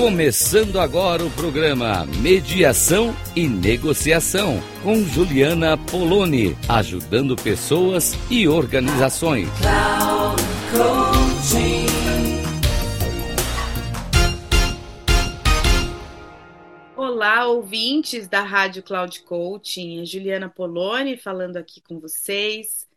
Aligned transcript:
Começando 0.00 0.80
agora 0.80 1.22
o 1.22 1.30
programa 1.32 2.06
Mediação 2.22 3.14
e 3.36 3.46
Negociação 3.46 4.58
com 4.82 5.04
Juliana 5.04 5.76
Poloni, 5.76 6.56
ajudando 6.66 7.36
pessoas 7.36 8.14
e 8.30 8.48
organizações. 8.48 9.46
Olá, 16.96 17.46
ouvintes 17.48 18.26
da 18.26 18.40
Rádio 18.40 18.82
Cloud 18.82 19.20
Coaching. 19.24 20.00
É 20.00 20.06
Juliana 20.06 20.48
Poloni 20.48 21.18
falando 21.18 21.58
aqui 21.58 21.78
com 21.78 22.00
vocês. 22.00 22.88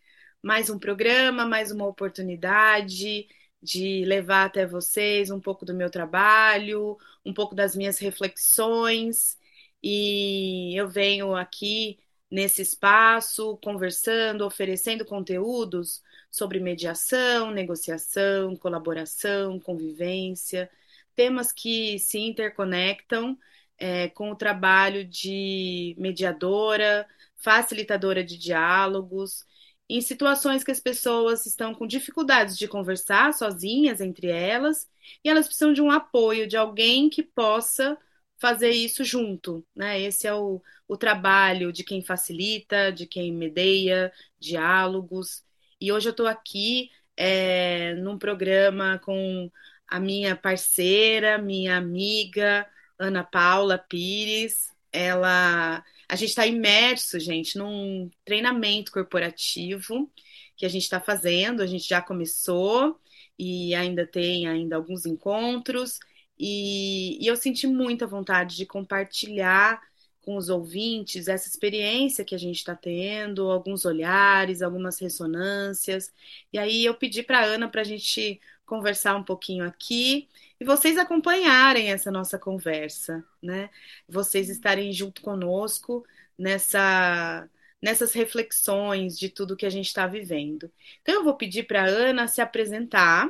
Mais 0.42 0.70
um 0.70 0.80
programa, 0.80 1.46
mais 1.46 1.70
uma 1.70 1.86
oportunidade 1.86 3.28
de 3.64 4.04
levar 4.06 4.46
até 4.46 4.66
vocês 4.66 5.32
um 5.32 5.40
pouco 5.40 5.66
do 5.66 5.74
meu 5.74 5.90
trabalho, 5.90 6.98
um 7.26 7.34
pouco 7.34 7.56
das 7.56 7.76
minhas 7.76 7.98
reflexões. 8.00 9.38
E 9.82 10.76
eu 10.78 10.88
venho 10.90 11.36
aqui 11.36 12.00
nesse 12.30 12.62
espaço 12.62 13.58
conversando, 13.64 14.46
oferecendo 14.46 15.06
conteúdos 15.06 16.02
sobre 16.32 16.60
mediação, 16.60 17.52
negociação, 17.52 18.56
colaboração, 18.56 19.60
convivência, 19.60 20.70
temas 21.16 21.52
que 21.54 22.00
se 22.00 22.20
interconectam 22.20 23.38
é, 23.78 24.10
com 24.10 24.32
o 24.32 24.36
trabalho 24.36 25.06
de 25.06 25.96
mediadora, 25.98 27.08
facilitadora 27.38 28.24
de 28.24 28.38
diálogos 28.38 29.46
em 29.90 30.02
situações 30.02 30.64
que 30.64 30.72
as 30.72 30.80
pessoas 30.80 31.46
estão 31.46 31.74
com 31.74 31.86
dificuldades 31.86 32.58
de 32.58 32.68
conversar 32.68 33.34
sozinhas 33.34 34.02
entre 34.02 34.28
elas 34.28 34.90
e 35.24 35.30
elas 35.30 35.46
precisam 35.46 35.74
de 35.74 35.82
um 35.82 35.92
apoio, 35.92 36.48
de 36.48 36.58
alguém 36.58 37.10
que 37.10 37.22
possa 37.24 37.98
fazer 38.40 38.72
isso 38.72 39.04
junto, 39.04 39.66
né? 39.76 40.02
Esse 40.02 40.28
é 40.28 40.34
o, 40.34 40.62
o 40.88 40.98
trabalho 40.98 41.72
de 41.72 41.84
quem 41.84 42.04
facilita, 42.04 42.92
de 42.92 43.06
quem 43.08 43.32
medeia 43.32 44.12
diálogos. 44.40 45.44
E 45.80 45.92
hoje 45.92 46.10
eu 46.10 46.12
estou 46.12 46.28
aqui 46.28 46.90
é, 47.16 47.94
num 47.96 48.18
programa 48.18 49.00
com 49.04 49.50
a 49.88 50.00
minha 50.00 50.36
parceira, 50.36 51.38
minha 51.38 51.78
amiga, 51.78 52.68
Ana 53.00 53.24
Paula 53.24 53.78
Pires. 53.78 54.72
Ela 54.92 55.84
a 56.08 56.16
gente 56.16 56.30
está 56.30 56.46
imerso, 56.46 57.20
gente, 57.20 57.58
num 57.58 58.10
treinamento 58.26 58.92
corporativo 58.92 60.12
que 60.56 60.66
a 60.66 60.70
gente 60.70 60.84
está 60.84 61.00
fazendo, 61.00 61.62
a 61.62 61.68
gente 61.68 61.88
já 61.88 62.02
começou 62.02 63.00
e 63.38 63.74
ainda 63.76 64.06
tem 64.06 64.48
ainda 64.48 64.76
alguns 64.76 65.06
encontros, 65.06 66.00
e, 66.38 67.24
e 67.24 67.28
eu 67.28 67.36
senti 67.36 67.68
muita 67.68 68.08
vontade 68.08 68.56
de 68.56 68.66
compartilhar 68.66 69.82
com 70.22 70.38
os 70.38 70.50
ouvintes 70.50 71.28
essa 71.28 71.48
experiência 71.48 72.24
que 72.24 72.34
a 72.34 72.38
gente 72.38 72.58
está 72.58 72.76
tendo, 72.76 73.52
alguns 73.52 73.86
olhares, 73.86 74.62
algumas 74.62 75.00
ressonâncias. 75.00 76.12
E 76.52 76.58
aí 76.58 76.86
eu 76.86 76.96
pedi 76.96 77.24
para 77.24 77.40
a 77.42 77.46
Ana 77.46 77.68
para 77.70 77.82
a 77.82 77.84
gente 77.84 78.40
conversar 78.66 79.16
um 79.16 79.24
pouquinho 79.24 79.66
aqui 79.66 80.28
e 80.60 80.66
vocês 80.66 80.98
acompanharem 80.98 81.92
essa 81.92 82.12
nossa 82.12 82.40
conversa, 82.40 83.24
né? 83.42 83.70
Vocês 84.08 84.50
estarem 84.50 84.92
junto 84.94 85.22
conosco 85.22 86.06
nessa 86.38 87.50
nessas 87.82 88.14
reflexões 88.14 89.20
de 89.20 89.28
tudo 89.30 89.58
que 89.58 89.66
a 89.66 89.70
gente 89.70 89.88
está 89.88 90.08
vivendo. 90.08 90.72
Então 91.02 91.16
eu 91.16 91.24
vou 91.24 91.36
pedir 91.36 91.64
para 91.64 91.86
Ana 91.86 92.28
se 92.30 92.40
apresentar. 92.42 93.30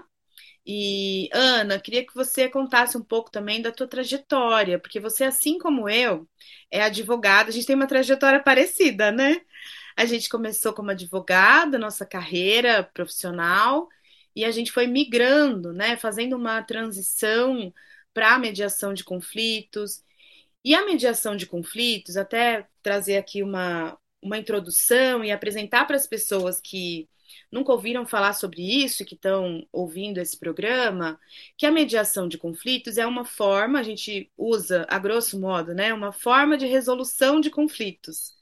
E 0.66 1.30
Ana, 1.34 1.80
queria 1.80 2.06
que 2.06 2.14
você 2.16 2.48
contasse 2.50 2.98
um 2.98 3.04
pouco 3.04 3.31
também 3.31 3.61
da 3.61 3.72
tua 3.72 3.88
trajetória, 3.88 4.80
porque 4.80 5.00
você, 5.00 5.26
assim 5.26 5.58
como 5.60 5.89
eu, 5.89 6.27
é 6.71 6.82
advogada, 6.83 7.50
a 7.50 7.52
gente 7.54 7.65
tem 7.65 7.76
uma 7.76 7.88
trajetória 7.88 8.42
parecida, 8.42 9.11
né? 9.11 9.42
A 9.98 10.05
gente 10.05 10.30
começou 10.30 10.73
como 10.73 10.92
advogada, 10.92 11.77
nossa 11.77 12.05
carreira 12.05 12.83
profissional, 12.83 13.89
e 14.36 14.45
a 14.45 14.52
gente 14.52 14.71
foi 14.71 14.88
migrando, 14.88 15.73
né, 15.73 15.98
fazendo 15.98 16.36
uma 16.36 16.61
transição 16.64 17.73
para 18.14 18.36
a 18.36 18.39
mediação 18.39 18.94
de 18.94 19.04
conflitos. 19.04 20.04
E 20.64 20.76
a 20.76 20.86
mediação 20.86 21.36
de 21.36 21.45
conflitos, 21.45 22.17
até 22.17 22.67
trazer 22.82 23.17
aqui 23.17 23.44
uma, 23.44 23.98
uma 24.21 24.38
introdução 24.38 25.23
e 25.23 25.32
apresentar 25.32 25.86
para 25.86 25.95
as 25.98 26.08
pessoas 26.08 26.61
que 26.61 27.10
nunca 27.52 27.71
ouviram 27.71 28.05
falar 28.05 28.33
sobre 28.33 28.61
isso 28.61 29.04
e 29.04 29.05
que 29.05 29.16
estão 29.16 29.67
ouvindo 29.71 30.20
esse 30.20 30.38
programa, 30.38 31.20
que 31.58 31.65
a 31.65 31.71
mediação 31.71 32.27
de 32.27 32.38
conflitos 32.38 32.98
é 32.98 33.05
uma 33.05 33.26
forma, 33.26 33.80
a 33.80 33.83
gente 33.83 34.32
usa, 34.38 34.86
a 34.89 35.00
grosso 35.00 35.39
modo, 35.39 35.73
né, 35.73 35.94
uma 35.94 36.11
forma 36.11 36.58
de 36.58 36.65
resolução 36.65 37.39
de 37.39 37.50
conflitos. 37.50 38.33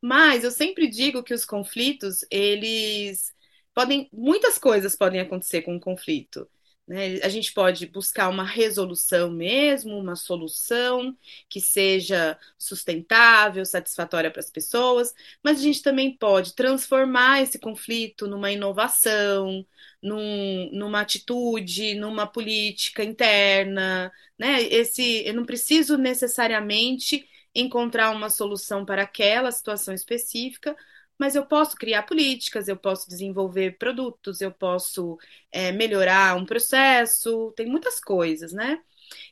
Mas 0.00 0.44
eu 0.44 0.50
sempre 0.50 0.88
digo 0.88 1.22
que 1.22 1.34
os 1.34 1.44
conflitos, 1.44 2.24
eles 2.30 3.32
podem, 3.74 4.08
muitas 4.12 4.58
coisas 4.58 4.96
podem 4.96 5.20
acontecer 5.20 5.62
com 5.62 5.74
um 5.74 5.80
conflito. 5.80 6.48
Né? 6.86 7.18
A 7.22 7.28
gente 7.28 7.52
pode 7.52 7.86
buscar 7.86 8.28
uma 8.28 8.44
resolução 8.44 9.30
mesmo, 9.30 9.98
uma 9.98 10.16
solução 10.16 11.16
que 11.48 11.60
seja 11.60 12.38
sustentável, 12.58 13.64
satisfatória 13.64 14.30
para 14.30 14.40
as 14.40 14.50
pessoas, 14.50 15.14
mas 15.42 15.58
a 15.58 15.62
gente 15.62 15.82
também 15.82 16.16
pode 16.16 16.54
transformar 16.54 17.42
esse 17.42 17.58
conflito 17.58 18.26
numa 18.26 18.52
inovação, 18.52 19.66
num, 20.02 20.70
numa 20.72 21.00
atitude, 21.00 21.94
numa 21.94 22.26
política 22.26 23.02
interna. 23.02 24.12
Né? 24.38 24.62
Esse, 24.64 25.24
eu 25.26 25.34
não 25.34 25.44
preciso 25.46 25.96
necessariamente 25.96 27.26
encontrar 27.54 28.10
uma 28.10 28.28
solução 28.28 28.84
para 28.84 29.02
aquela 29.02 29.50
situação 29.52 29.94
específica, 29.94 30.76
mas 31.18 31.34
eu 31.36 31.46
posso 31.46 31.76
criar 31.76 32.02
políticas, 32.04 32.68
eu 32.68 32.76
posso 32.76 33.08
desenvolver 33.08 33.78
produtos, 33.78 34.40
eu 34.40 34.52
posso 34.52 35.18
é, 35.52 35.72
melhorar 35.72 36.36
um 36.36 36.44
processo, 36.46 37.52
tem 37.56 37.66
muitas 37.66 38.00
coisas, 38.00 38.52
né? 38.52 38.82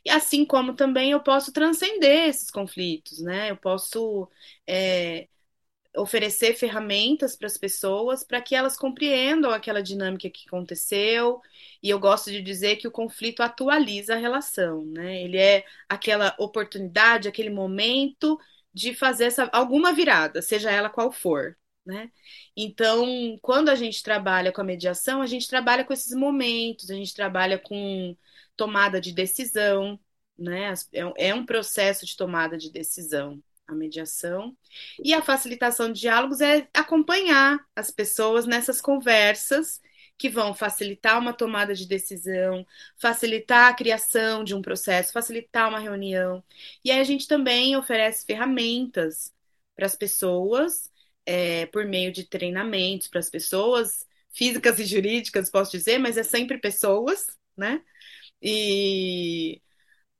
E 0.05 0.09
assim 0.09 0.45
como 0.45 0.75
também 0.75 1.11
eu 1.11 1.21
posso 1.21 1.51
transcender 1.51 2.29
esses 2.29 2.49
conflitos, 2.51 3.19
né? 3.21 3.51
Eu 3.51 3.57
posso 3.57 4.29
é, 4.67 5.27
oferecer 5.95 6.55
ferramentas 6.55 7.35
para 7.35 7.47
as 7.47 7.57
pessoas 7.57 8.23
para 8.23 8.41
que 8.41 8.55
elas 8.55 8.75
compreendam 8.77 9.51
aquela 9.51 9.81
dinâmica 9.81 10.29
que 10.29 10.47
aconteceu. 10.47 11.41
E 11.81 11.89
eu 11.89 11.99
gosto 11.99 12.31
de 12.31 12.41
dizer 12.41 12.77
que 12.77 12.87
o 12.87 12.91
conflito 12.91 13.41
atualiza 13.43 14.15
a 14.15 14.17
relação, 14.17 14.85
né? 14.85 15.21
Ele 15.23 15.37
é 15.37 15.65
aquela 15.87 16.35
oportunidade, 16.39 17.27
aquele 17.27 17.49
momento 17.49 18.39
de 18.73 18.93
fazer 18.95 19.25
essa, 19.25 19.49
alguma 19.53 19.93
virada, 19.93 20.41
seja 20.41 20.71
ela 20.71 20.89
qual 20.89 21.11
for. 21.11 21.55
Né? 21.85 22.09
Então, 22.55 23.37
quando 23.41 23.69
a 23.69 23.75
gente 23.75 24.01
trabalha 24.01 24.51
com 24.53 24.61
a 24.61 24.63
mediação, 24.63 25.21
a 25.21 25.27
gente 25.27 25.47
trabalha 25.49 25.83
com 25.83 25.91
esses 25.91 26.15
momentos, 26.15 26.89
a 26.89 26.95
gente 26.95 27.13
trabalha 27.13 27.59
com 27.59 28.15
tomada 28.55 29.01
de 29.01 29.11
decisão, 29.11 29.99
né? 30.37 30.73
É, 30.93 31.29
é 31.29 31.35
um 31.35 31.45
processo 31.45 32.05
de 32.05 32.15
tomada 32.15 32.57
de 32.57 32.71
decisão, 32.71 33.41
a 33.67 33.75
mediação. 33.75 34.55
E 35.03 35.13
a 35.13 35.21
facilitação 35.21 35.91
de 35.91 35.99
diálogos 36.01 36.41
é 36.41 36.67
acompanhar 36.73 37.59
as 37.75 37.91
pessoas 37.91 38.45
nessas 38.45 38.79
conversas 38.81 39.81
que 40.17 40.29
vão 40.29 40.53
facilitar 40.53 41.19
uma 41.19 41.33
tomada 41.33 41.73
de 41.75 41.87
decisão, 41.87 42.65
facilitar 42.97 43.69
a 43.69 43.73
criação 43.73 44.43
de 44.43 44.55
um 44.55 44.61
processo, 44.61 45.11
facilitar 45.11 45.67
uma 45.69 45.79
reunião. 45.79 46.43
E 46.83 46.91
aí 46.91 46.99
a 46.99 47.03
gente 47.03 47.27
também 47.27 47.75
oferece 47.75 48.25
ferramentas 48.25 49.33
para 49.75 49.85
as 49.85 49.95
pessoas 49.95 50.91
é, 51.25 51.65
por 51.67 51.85
meio 51.85 52.11
de 52.11 52.25
treinamentos 52.25 53.07
para 53.07 53.19
as 53.19 53.29
pessoas, 53.29 54.05
físicas 54.31 54.79
e 54.79 54.85
jurídicas, 54.85 55.49
posso 55.49 55.71
dizer, 55.71 55.99
mas 55.99 56.17
é 56.17 56.23
sempre 56.23 56.57
pessoas, 56.57 57.27
né? 57.57 57.81
E 58.41 59.61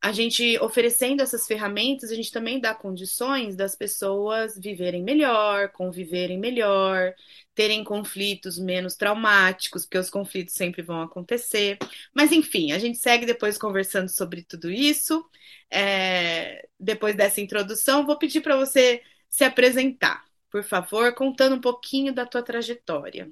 a 0.02 0.12
gente 0.12 0.58
oferecendo 0.60 1.22
essas 1.24 1.48
ferramentas, 1.48 2.12
a 2.12 2.16
gente 2.16 2.32
também 2.32 2.60
dá 2.60 2.76
condições 2.76 3.56
das 3.56 3.76
pessoas 3.76 4.58
viverem 4.60 5.02
melhor, 5.02 5.70
conviverem 5.72 6.38
melhor, 6.38 7.14
terem 7.56 7.84
conflitos 7.86 8.60
menos 8.60 8.96
traumáticos, 8.96 9.86
porque 9.86 9.98
os 9.98 10.10
conflitos 10.10 10.56
sempre 10.56 10.82
vão 10.82 11.02
acontecer. 11.02 11.78
Mas 12.14 12.32
enfim, 12.34 12.74
a 12.74 12.80
gente 12.80 12.98
segue 12.98 13.26
depois 13.26 13.58
conversando 13.58 14.10
sobre 14.10 14.44
tudo 14.44 14.70
isso. 14.70 15.26
É, 15.72 16.68
depois 16.80 17.16
dessa 17.16 17.42
introdução, 17.42 18.06
vou 18.06 18.18
pedir 18.18 18.42
para 18.42 18.58
você 18.58 19.02
se 19.30 19.44
apresentar 19.46 20.24
por 20.54 20.64
favor, 20.64 21.16
contando 21.16 21.56
um 21.56 21.60
pouquinho 21.60 22.14
da 22.14 22.28
tua 22.28 22.44
trajetória. 22.44 23.28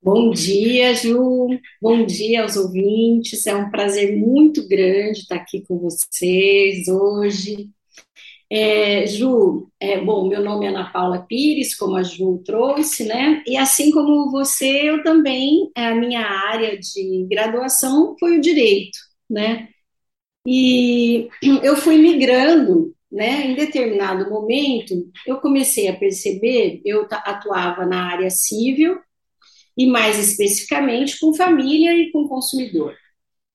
Bom 0.00 0.30
dia, 0.30 0.94
Ju. 0.94 1.48
Bom 1.82 2.06
dia 2.06 2.42
aos 2.42 2.56
ouvintes. 2.56 3.44
É 3.44 3.56
um 3.56 3.68
prazer 3.70 4.16
muito 4.16 4.68
grande 4.68 5.22
estar 5.22 5.34
aqui 5.34 5.62
com 5.66 5.76
vocês 5.80 6.86
hoje. 6.86 7.70
É, 8.48 9.04
Ju, 9.08 9.68
é, 9.80 10.00
bom, 10.00 10.28
meu 10.28 10.44
nome 10.44 10.66
é 10.66 10.68
Ana 10.68 10.92
Paula 10.92 11.26
Pires, 11.26 11.74
como 11.74 11.96
a 11.96 12.04
Ju 12.04 12.40
trouxe, 12.46 13.04
né? 13.04 13.42
E 13.44 13.56
assim 13.56 13.90
como 13.90 14.30
você, 14.30 14.88
eu 14.88 15.02
também, 15.02 15.72
a 15.74 15.92
minha 15.92 16.20
área 16.20 16.78
de 16.78 17.26
graduação 17.28 18.14
foi 18.20 18.38
o 18.38 18.40
direito, 18.40 18.96
né? 19.28 19.68
E 20.46 21.28
eu 21.64 21.74
fui 21.76 21.98
migrando, 21.98 22.93
né? 23.14 23.46
Em 23.46 23.54
determinado 23.54 24.28
momento, 24.28 25.10
eu 25.24 25.40
comecei 25.40 25.86
a 25.88 25.96
perceber, 25.96 26.82
eu 26.84 27.06
atuava 27.10 27.86
na 27.86 28.10
área 28.10 28.28
civil 28.28 28.98
e 29.76 29.86
mais 29.86 30.18
especificamente 30.18 31.18
com 31.20 31.32
família 31.32 31.94
e 31.94 32.10
com 32.10 32.28
consumidor. 32.28 32.96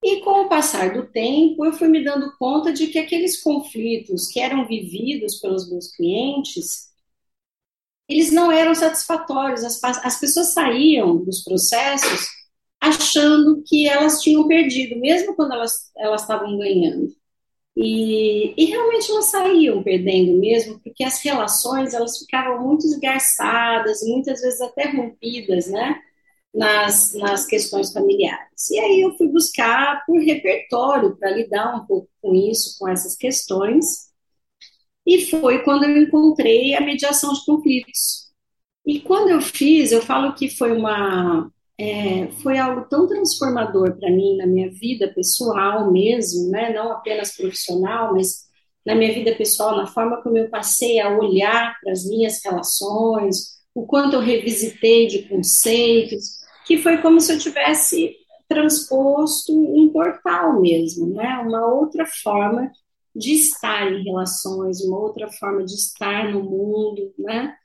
E 0.02 0.22
com 0.22 0.46
o 0.46 0.50
passar 0.50 0.94
do 0.94 1.08
tempo, 1.12 1.66
eu 1.66 1.74
fui 1.74 1.90
me 1.90 2.02
dando 2.02 2.34
conta 2.38 2.72
de 2.72 2.88
que 2.88 2.98
aqueles 2.98 3.42
conflitos 3.42 4.28
que 4.30 4.40
eram 4.40 4.66
vividos 4.66 5.36
pelos 5.40 5.70
meus 5.70 5.94
clientes, 5.94 6.88
eles 8.08 8.32
não 8.32 8.50
eram 8.50 8.74
satisfatórios. 8.74 9.64
As, 9.66 9.84
as 9.84 10.20
pessoas 10.22 10.54
saíam 10.54 11.18
dos 11.18 11.44
processos 11.44 12.28
achando 12.80 13.62
que 13.66 13.90
elas 13.90 14.22
tinham 14.22 14.48
perdido, 14.48 14.98
mesmo 15.02 15.36
quando 15.36 15.54
elas, 15.54 15.92
elas 15.98 16.22
estavam 16.22 16.58
ganhando. 16.58 17.14
E, 17.82 18.54
e 18.62 18.66
realmente 18.66 19.10
elas 19.10 19.28
saíam 19.28 19.82
perdendo 19.82 20.38
mesmo, 20.38 20.78
porque 20.82 21.02
as 21.02 21.24
relações 21.24 21.94
elas 21.94 22.18
ficavam 22.20 22.62
muito 22.62 22.86
esgarçadas, 22.86 24.02
muitas 24.04 24.42
vezes 24.42 24.60
até 24.60 24.92
rompidas, 24.92 25.68
né? 25.68 25.98
Nas, 26.54 27.14
nas 27.14 27.46
questões 27.46 27.94
familiares. 27.94 28.70
E 28.70 28.80
aí 28.80 29.00
eu 29.02 29.16
fui 29.16 29.30
buscar 29.30 30.04
por 30.06 30.20
repertório 30.20 31.16
para 31.16 31.32
lidar 31.32 31.74
um 31.78 31.86
pouco 31.86 32.10
com 32.22 32.36
isso, 32.36 32.78
com 32.78 32.90
essas 32.90 33.16
questões. 33.16 34.10
E 35.06 35.28
foi 35.28 35.64
quando 35.64 35.86
eu 35.86 36.04
encontrei 36.04 36.76
a 36.76 36.82
mediação 36.82 37.32
de 37.34 37.46
conflitos. 37.46 38.30
E 38.86 39.00
quando 39.00 39.30
eu 39.30 39.40
fiz, 39.40 39.94
eu 39.94 40.02
falo 40.02 40.34
que 40.34 40.50
foi 40.50 40.76
uma, 40.76 41.50
é, 41.80 42.28
foi 42.44 42.58
algo 42.58 42.86
tão 42.90 43.08
transformador 43.08 43.98
para 43.98 44.12
mim 44.12 44.36
na 44.36 44.46
minha 44.46 44.70
vida 44.70 45.08
pessoal 45.16 45.90
mesmo, 45.90 46.50
né? 46.50 46.74
não 46.74 46.92
apenas 46.92 47.38
profissional, 47.38 48.14
mas 48.14 48.50
na 48.86 48.96
minha 48.96 49.14
vida 49.14 49.34
pessoal, 49.36 49.78
na 49.78 49.88
forma 49.88 50.22
como 50.22 50.38
eu 50.38 50.50
passei 50.50 51.00
a 51.00 51.18
olhar 51.18 51.80
para 51.82 51.94
as 51.94 52.06
minhas 52.06 52.44
relações, 52.44 53.60
o 53.74 53.86
quanto 53.86 54.16
eu 54.16 54.20
revisitei 54.20 55.08
de 55.08 55.30
conceitos, 55.30 56.40
que 56.66 56.78
foi 56.78 56.98
como 56.98 57.22
se 57.22 57.32
eu 57.32 57.40
tivesse 57.40 58.14
transposto 58.50 59.54
um 59.54 59.90
portal 59.90 60.60
mesmo, 60.60 61.08
né? 61.14 61.38
Uma 61.38 61.66
outra 61.74 62.06
forma 62.24 62.70
de 63.16 63.34
estar 63.34 63.90
em 63.90 64.04
relações, 64.04 64.82
uma 64.82 65.00
outra 65.00 65.32
forma 65.32 65.64
de 65.64 65.76
estar 65.76 66.30
no 66.30 66.44
mundo, 66.44 67.14
né? 67.18 67.56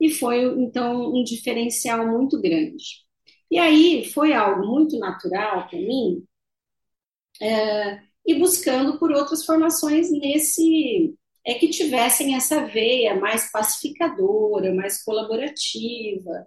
E 0.00 0.10
foi 0.10 0.42
então 0.62 1.14
um 1.14 1.24
diferencial 1.24 2.06
muito 2.06 2.40
grande. 2.40 3.05
E 3.50 3.58
aí 3.58 4.10
foi 4.12 4.32
algo 4.32 4.66
muito 4.66 4.98
natural 4.98 5.68
para 5.68 5.78
mim, 5.78 6.24
é, 7.40 8.00
e 8.26 8.34
buscando 8.34 8.98
por 8.98 9.12
outras 9.12 9.44
formações 9.44 10.10
nesse 10.10 11.14
é 11.46 11.54
que 11.54 11.68
tivessem 11.68 12.34
essa 12.34 12.66
veia 12.66 13.14
mais 13.14 13.52
pacificadora, 13.52 14.74
mais 14.74 15.04
colaborativa. 15.04 16.46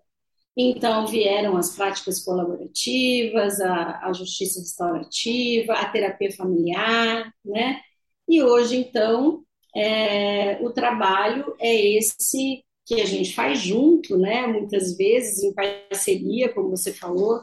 Então 0.57 1.07
vieram 1.07 1.55
as 1.55 1.73
práticas 1.73 2.21
colaborativas, 2.21 3.61
a, 3.61 4.07
a 4.07 4.13
justiça 4.13 4.59
restaurativa, 4.59 5.73
a 5.73 5.89
terapia 5.89 6.35
familiar, 6.35 7.33
né? 7.45 7.79
E 8.27 8.43
hoje 8.43 8.75
então 8.75 9.43
é, 9.73 10.59
o 10.61 10.71
trabalho 10.71 11.55
é 11.59 11.73
esse 11.97 12.65
que 12.89 12.99
a 13.01 13.05
gente 13.05 13.35
faz 13.35 13.59
junto, 13.59 14.17
né? 14.17 14.47
Muitas 14.47 14.97
vezes 14.97 15.43
em 15.43 15.53
parceria, 15.53 16.51
como 16.51 16.71
você 16.71 16.91
falou, 16.91 17.39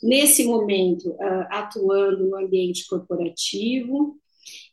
nesse 0.00 0.44
momento 0.44 1.10
uh, 1.10 1.46
atuando 1.50 2.28
no 2.28 2.36
ambiente 2.36 2.86
corporativo. 2.86 4.16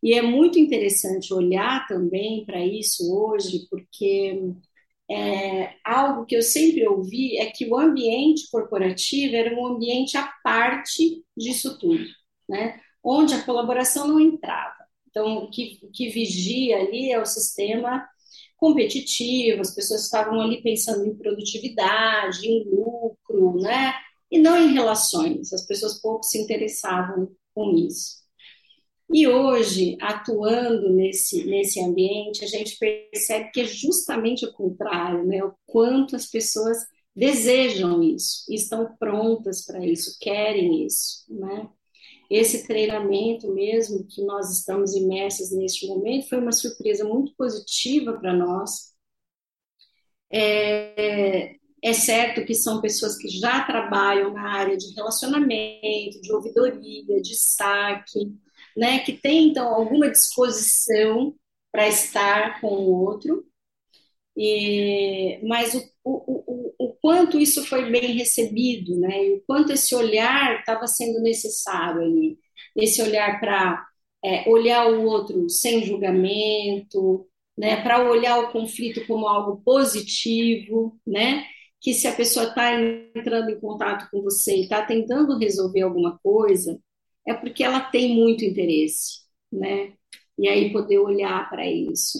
E 0.03 0.13
é 0.13 0.21
muito 0.21 0.59
interessante 0.59 1.33
olhar 1.33 1.88
também 1.88 2.45
para 2.45 2.63
isso 2.63 3.12
hoje, 3.12 3.65
porque 3.68 4.53
é, 5.09 5.73
algo 5.83 6.25
que 6.27 6.35
eu 6.35 6.44
sempre 6.44 6.88
ouvi 6.88 7.39
é 7.39 7.47
que 7.47 7.68
o 7.68 7.75
ambiente 7.75 8.47
corporativo 8.51 9.35
era 9.35 9.59
um 9.59 9.65
ambiente 9.65 10.18
à 10.18 10.31
parte 10.44 11.23
disso 11.35 11.79
tudo, 11.79 12.06
né? 12.47 12.79
onde 13.03 13.33
a 13.33 13.44
colaboração 13.44 14.07
não 14.07 14.19
entrava. 14.19 14.75
Então, 15.09 15.39
o 15.39 15.50
que, 15.50 15.79
o 15.81 15.89
que 15.91 16.09
vigia 16.09 16.77
ali 16.77 17.12
é 17.12 17.19
o 17.19 17.25
sistema 17.25 18.07
competitivo, 18.62 19.60
as 19.60 19.74
pessoas 19.74 20.04
estavam 20.04 20.40
ali 20.40 20.62
pensando 20.62 21.04
em 21.04 21.16
produtividade, 21.16 22.48
em 22.48 22.63
lucro, 22.69 23.60
né? 23.60 23.92
E 24.30 24.38
não 24.38 24.56
em 24.56 24.74
relações, 24.74 25.52
as 25.52 25.66
pessoas 25.66 26.00
pouco 26.00 26.24
se 26.24 26.38
interessavam 26.38 27.31
com 27.56 27.75
isso. 27.75 28.22
E 29.12 29.28
hoje, 29.28 29.98
atuando 30.00 30.90
nesse, 30.94 31.44
nesse 31.44 31.81
ambiente, 31.81 32.46
a 32.46 32.48
gente 32.48 32.78
percebe 32.78 33.50
que 33.52 33.62
é 33.62 33.66
justamente 33.66 34.46
o 34.46 34.54
contrário, 34.54 35.25
né? 35.25 35.44
O 35.44 35.54
quanto 35.66 36.16
as 36.16 36.28
pessoas 36.28 36.78
desejam 37.16 38.02
isso, 38.04 38.46
estão 38.48 38.96
prontas 38.98 39.66
para 39.66 39.84
isso, 39.86 40.18
querem 40.22 40.86
isso, 40.86 41.25
né? 41.28 41.68
Esse 42.31 42.66
treinamento 42.66 43.54
mesmo 43.54 44.06
que 44.07 44.24
nós 44.24 44.50
estamos 44.57 44.95
imersos 44.95 45.51
neste 45.51 45.86
momento 45.88 46.30
foi 46.30 46.39
uma 46.39 46.54
surpresa 46.54 47.04
muito 47.04 47.36
positiva 47.36 48.13
para 48.13 48.33
nós. 48.33 48.92
É, 50.31 51.56
é 51.83 51.94
certo 51.94 52.45
que 52.45 52.56
são 52.56 52.80
pessoas 52.80 53.18
que 53.18 53.28
já 53.28 53.66
trabalham 53.66 54.33
na 54.33 54.50
área 54.54 54.78
de 54.78 54.94
relacionamento, 54.95 56.22
de 56.22 56.31
ouvidoria, 56.31 57.22
de 57.22 57.36
saque, 57.36 58.33
né, 58.78 59.00
que 59.00 59.13
têm 59.13 59.50
então 59.50 59.68
alguma 59.68 60.10
disposição 60.10 61.36
para 61.72 61.88
estar 61.89 62.62
com 62.62 62.68
o 62.68 63.04
outro, 63.06 63.45
e, 64.36 65.39
mas 65.44 65.74
o, 65.74 65.91
o, 66.03 66.74
o, 66.80 66.88
o 66.88 66.94
quanto 67.01 67.39
isso 67.39 67.65
foi 67.65 67.89
bem 67.92 68.13
recebido, 68.13 69.00
né? 69.00 69.27
E 69.27 69.33
o 69.33 69.42
quanto 69.45 69.74
esse 69.74 69.94
olhar 69.95 70.59
estava 70.59 70.88
sendo 70.88 71.21
necessário 71.21 72.01
ali, 72.01 72.38
esse 72.75 73.01
olhar 73.01 73.39
para 73.39 73.86
é, 74.24 74.50
olhar 74.50 74.88
o 74.92 75.03
outro 75.06 75.50
sem 75.50 75.83
julgamento, 75.86 77.27
né? 77.57 77.81
Para 77.83 78.09
olhar 78.09 78.39
o 78.39 78.51
conflito 78.51 79.06
como 79.07 79.27
algo 79.27 79.62
positivo, 79.63 81.00
né? 81.06 81.45
Que 81.81 81.94
se 81.94 82.07
a 82.07 82.15
pessoa 82.15 82.47
está 82.47 82.74
entrando 82.80 83.50
em 83.51 83.59
contato 83.59 84.09
com 84.11 84.21
você 84.21 84.57
e 84.57 84.61
está 84.64 84.85
tentando 84.85 85.37
resolver 85.37 85.81
alguma 85.81 86.19
coisa, 86.23 86.80
é 87.28 87.33
porque 87.33 87.64
ela 87.64 87.80
tem 87.81 88.16
muito 88.16 88.44
interesse, 88.45 89.21
né? 89.52 89.94
E 90.37 90.47
aí 90.47 90.71
poder 90.71 90.99
olhar 90.99 91.49
para 91.49 91.69
isso. 91.69 92.18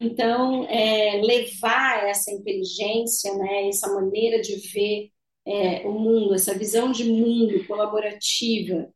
Então, 0.00 0.64
é, 0.68 1.20
levar 1.22 2.08
essa 2.08 2.30
inteligência, 2.32 3.34
né, 3.36 3.68
essa 3.68 3.92
maneira 3.92 4.40
de 4.40 4.56
ver 4.72 5.10
é, 5.46 5.86
o 5.86 5.92
mundo, 5.92 6.34
essa 6.34 6.56
visão 6.56 6.90
de 6.90 7.04
mundo 7.04 7.66
colaborativa, 7.66 8.88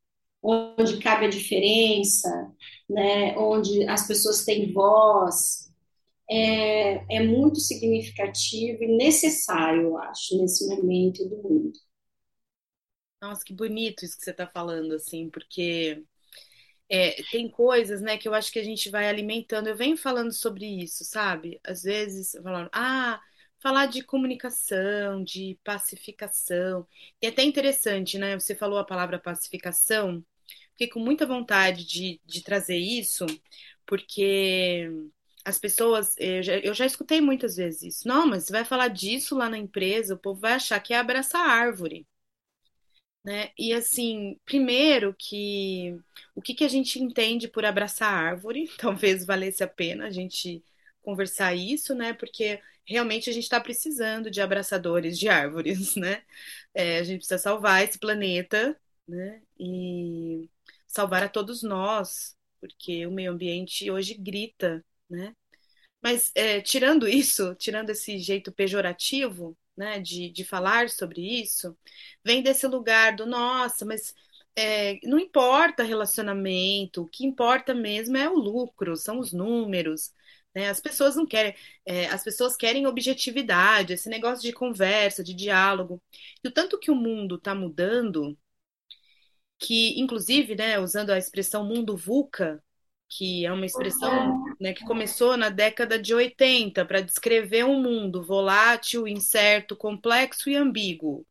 onde 0.43 0.99
cabe 0.99 1.27
a 1.27 1.31
diferença, 1.31 2.29
né, 2.89 3.37
onde 3.37 3.87
as 3.89 4.07
pessoas 4.07 4.45
têm 4.45 4.73
voz, 4.73 5.71
é, 6.31 7.17
é 7.17 7.23
muito 7.23 7.61
significativo 7.61 8.83
e 8.83 8.97
necessário, 8.97 9.83
eu 9.83 9.99
acho, 9.99 10.39
nesse 10.39 10.67
momento 10.69 11.29
do 11.29 11.37
mundo. 11.37 11.73
Nossa, 13.21 13.43
que 13.45 13.55
bonito 13.55 14.05
isso 14.05 14.17
que 14.19 14.25
você 14.25 14.31
está 14.31 14.47
falando, 14.47 14.95
assim, 14.95 15.29
porque 15.31 16.03
é, 16.89 17.23
tem 17.31 17.49
coisas, 17.51 18.01
né, 18.01 18.19
que 18.19 18.29
eu 18.29 18.35
acho 18.35 18.53
que 18.53 18.59
a 18.59 18.65
gente 18.65 18.91
vai 18.91 19.09
alimentando. 19.09 19.69
Eu 19.69 19.77
venho 19.77 19.97
falando 19.97 20.33
sobre 20.33 20.67
isso, 20.67 21.05
sabe? 21.05 21.61
Às 21.65 21.83
vezes, 21.83 22.33
falando, 22.43 22.69
ah, 22.73 23.21
falar 23.59 23.87
de 23.87 24.03
comunicação, 24.03 25.25
de 25.25 25.59
pacificação. 25.65 26.87
E 27.23 27.27
é 27.27 27.31
até 27.31 27.43
interessante, 27.43 28.19
né? 28.19 28.39
Você 28.39 28.55
falou 28.55 28.79
a 28.79 28.85
palavra 28.85 29.19
pacificação. 29.19 30.25
Fiquei 30.73 30.89
com 30.89 31.01
muita 31.01 31.27
vontade 31.27 31.87
de, 31.87 32.21
de 32.25 32.43
trazer 32.43 32.77
isso, 32.77 33.27
porque 33.87 34.89
as 35.45 35.59
pessoas, 35.59 36.15
eu 36.19 36.43
já, 36.43 36.59
eu 36.59 36.75
já 36.75 36.87
escutei 36.87 37.21
muitas 37.21 37.57
vezes 37.57 37.83
isso. 37.83 38.09
Não, 38.09 38.27
mas 38.27 38.45
você 38.45 38.53
vai 38.53 38.65
falar 38.65 38.89
disso 38.89 39.37
lá 39.37 39.49
na 39.49 39.59
empresa, 39.59 40.15
o 40.15 40.19
povo 40.19 40.41
vai 40.41 40.55
achar 40.55 40.81
que 40.81 40.93
é 40.95 40.99
abraçar 40.99 41.41
árvore. 41.49 42.07
Né? 43.25 43.51
E 43.59 43.73
assim, 43.73 44.39
primeiro 44.45 45.15
que 45.19 45.97
o 46.35 46.43
que, 46.43 46.55
que 46.55 46.65
a 46.65 46.69
gente 46.69 47.01
entende 47.03 47.49
por 47.49 47.65
abraçar 47.65 48.13
árvore, 48.13 48.69
talvez 48.79 49.25
valesse 49.25 49.65
a 49.65 49.69
pena 49.69 50.07
a 50.07 50.11
gente 50.11 50.63
conversar 51.03 51.55
isso, 51.55 51.95
né? 51.95 52.13
Porque 52.13 52.61
realmente 52.87 53.31
a 53.31 53.33
gente 53.33 53.45
está 53.45 53.61
precisando 53.61 54.31
de 54.31 54.41
abraçadores 54.43 55.19
de 55.19 55.29
árvores, 55.29 55.97
né? 55.97 56.23
É, 56.75 56.99
a 56.99 57.05
gente 57.05 57.19
precisa 57.19 57.39
salvar 57.39 57.83
esse 57.85 57.99
planeta, 57.99 58.79
né? 59.09 59.43
E 59.59 60.49
salvar 60.87 61.23
a 61.23 61.29
todos 61.29 61.63
nós, 61.63 62.37
porque 62.61 63.07
o 63.07 63.11
meio 63.11 63.33
ambiente 63.33 63.91
hoje 63.91 64.15
grita, 64.15 64.85
né? 65.09 65.35
Mas 66.03 66.31
é, 66.35 66.61
tirando 66.61 67.09
isso, 67.09 67.55
tirando 67.57 67.91
esse 67.91 68.19
jeito 68.19 68.53
pejorativo, 68.53 69.57
né, 69.77 70.01
de, 70.01 70.31
de 70.31 70.45
falar 70.45 70.89
sobre 70.91 71.21
isso, 71.43 71.77
vem 72.25 72.43
desse 72.43 72.67
lugar 72.67 73.17
do 73.17 73.27
nossa, 73.27 73.85
mas 73.85 74.15
é, 74.57 74.99
não 75.07 75.19
importa 75.19 75.83
relacionamento, 75.83 77.03
o 77.03 77.09
que 77.09 77.27
importa 77.27 77.75
mesmo 77.75 78.17
é 78.17 78.29
o 78.29 78.35
lucro, 78.35 78.97
são 78.97 79.19
os 79.19 79.33
números. 79.33 80.13
Né? 80.55 80.69
As 80.69 80.81
pessoas 80.81 81.17
não 81.17 81.27
querem, 81.27 81.55
é, 81.85 82.07
as 82.07 82.23
pessoas 82.25 82.57
querem 82.57 82.87
objetividade, 82.87 83.93
esse 83.95 84.09
negócio 84.09 84.43
de 84.43 84.53
conversa, 84.53 85.25
de 85.25 85.35
diálogo. 85.35 86.01
E 86.45 86.49
o 86.49 86.53
tanto 86.53 86.79
que 86.79 86.91
o 86.91 86.95
mundo 86.95 87.37
está 87.37 87.55
mudando, 87.55 88.39
que 89.59 89.99
inclusive, 90.01 90.55
né, 90.55 90.79
usando 90.79 91.11
a 91.11 91.19
expressão 91.19 91.65
mundo 91.65 91.97
VUCA, 91.97 92.63
que 93.09 93.47
é 93.47 93.53
uma 93.53 93.67
expressão 93.67 94.45
né, 94.61 94.73
que 94.73 94.85
começou 94.85 95.37
na 95.37 95.49
década 95.49 95.99
de 95.99 96.15
80 96.15 96.85
para 96.85 97.01
descrever 97.01 97.65
um 97.65 97.81
mundo 97.81 98.23
volátil, 98.23 99.07
incerto, 99.07 99.77
complexo 99.77 100.51
e 100.51 100.57
ambíguo. 100.57 101.27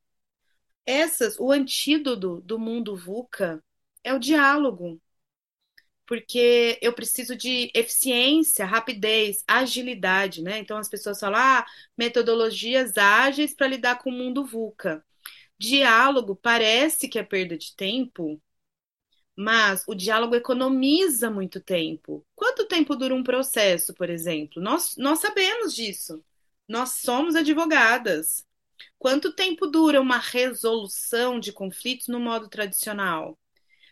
Essas, 0.86 1.38
o 1.40 1.52
antídoto 1.52 2.42
do 2.42 2.60
mundo 2.60 2.96
VUCA 2.96 3.64
é 4.04 4.14
o 4.14 4.20
diálogo. 4.20 5.02
Porque 6.06 6.78
eu 6.82 6.94
preciso 6.94 7.36
de 7.36 7.72
eficiência, 7.74 8.66
rapidez, 8.66 9.44
agilidade, 9.48 10.42
né? 10.44 10.60
Então 10.60 10.78
as 10.78 10.90
pessoas 10.90 11.20
falam, 11.20 11.40
ah, 11.40 11.66
metodologias 11.98 12.98
ágeis 12.98 13.56
para 13.56 13.68
lidar 13.68 14.00
com 14.00 14.10
o 14.10 14.14
mundo 14.14 14.46
VUCA. 14.46 15.04
Diálogo 15.58 16.36
parece 16.36 17.08
que 17.08 17.18
é 17.18 17.24
perda 17.24 17.58
de 17.58 17.76
tempo, 17.76 18.42
mas 19.36 19.84
o 19.88 19.96
diálogo 19.96 20.36
economiza 20.36 21.30
muito 21.30 21.60
tempo. 21.60 22.26
Quanto 22.36 22.68
tempo 22.68 22.96
dura 22.96 23.16
um 23.16 23.24
processo, 23.24 23.94
por 23.94 24.10
exemplo? 24.10 24.62
Nós, 24.62 24.96
nós 24.98 25.20
sabemos 25.20 25.74
disso. 25.74 26.24
Nós 26.68 26.96
somos 27.02 27.36
advogadas. 27.36 28.46
Quanto 29.00 29.34
tempo 29.34 29.68
dura 29.68 30.00
uma 30.02 30.18
resolução 30.18 31.40
de 31.40 31.52
conflitos 31.52 32.08
no 32.08 32.20
modo 32.20 32.48
tradicional? 32.48 33.38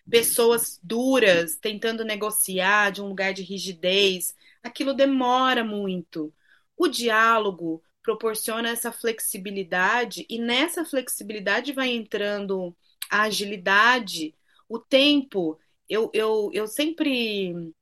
Pessoas 0.10 0.80
duras 0.82 1.58
tentando 1.58 2.04
negociar 2.04 2.92
de 2.92 3.02
um 3.02 3.08
lugar 3.08 3.34
de 3.34 3.44
rigidez, 3.44 4.34
aquilo 4.64 4.94
demora 4.94 5.64
muito. 5.64 6.34
O 6.78 6.88
diálogo 6.88 7.84
proporciona 8.02 8.70
essa 8.70 8.92
flexibilidade 8.92 10.26
e 10.30 10.40
nessa 10.40 10.84
flexibilidade 10.84 11.72
vai 11.74 11.90
entrando 11.90 12.76
a 13.10 13.24
agilidade, 13.24 14.34
o 14.72 14.80
tempo. 14.80 15.60
Eu, 15.90 16.10
eu, 16.13 16.50
eu 16.54 16.68
sempre 16.68 17.74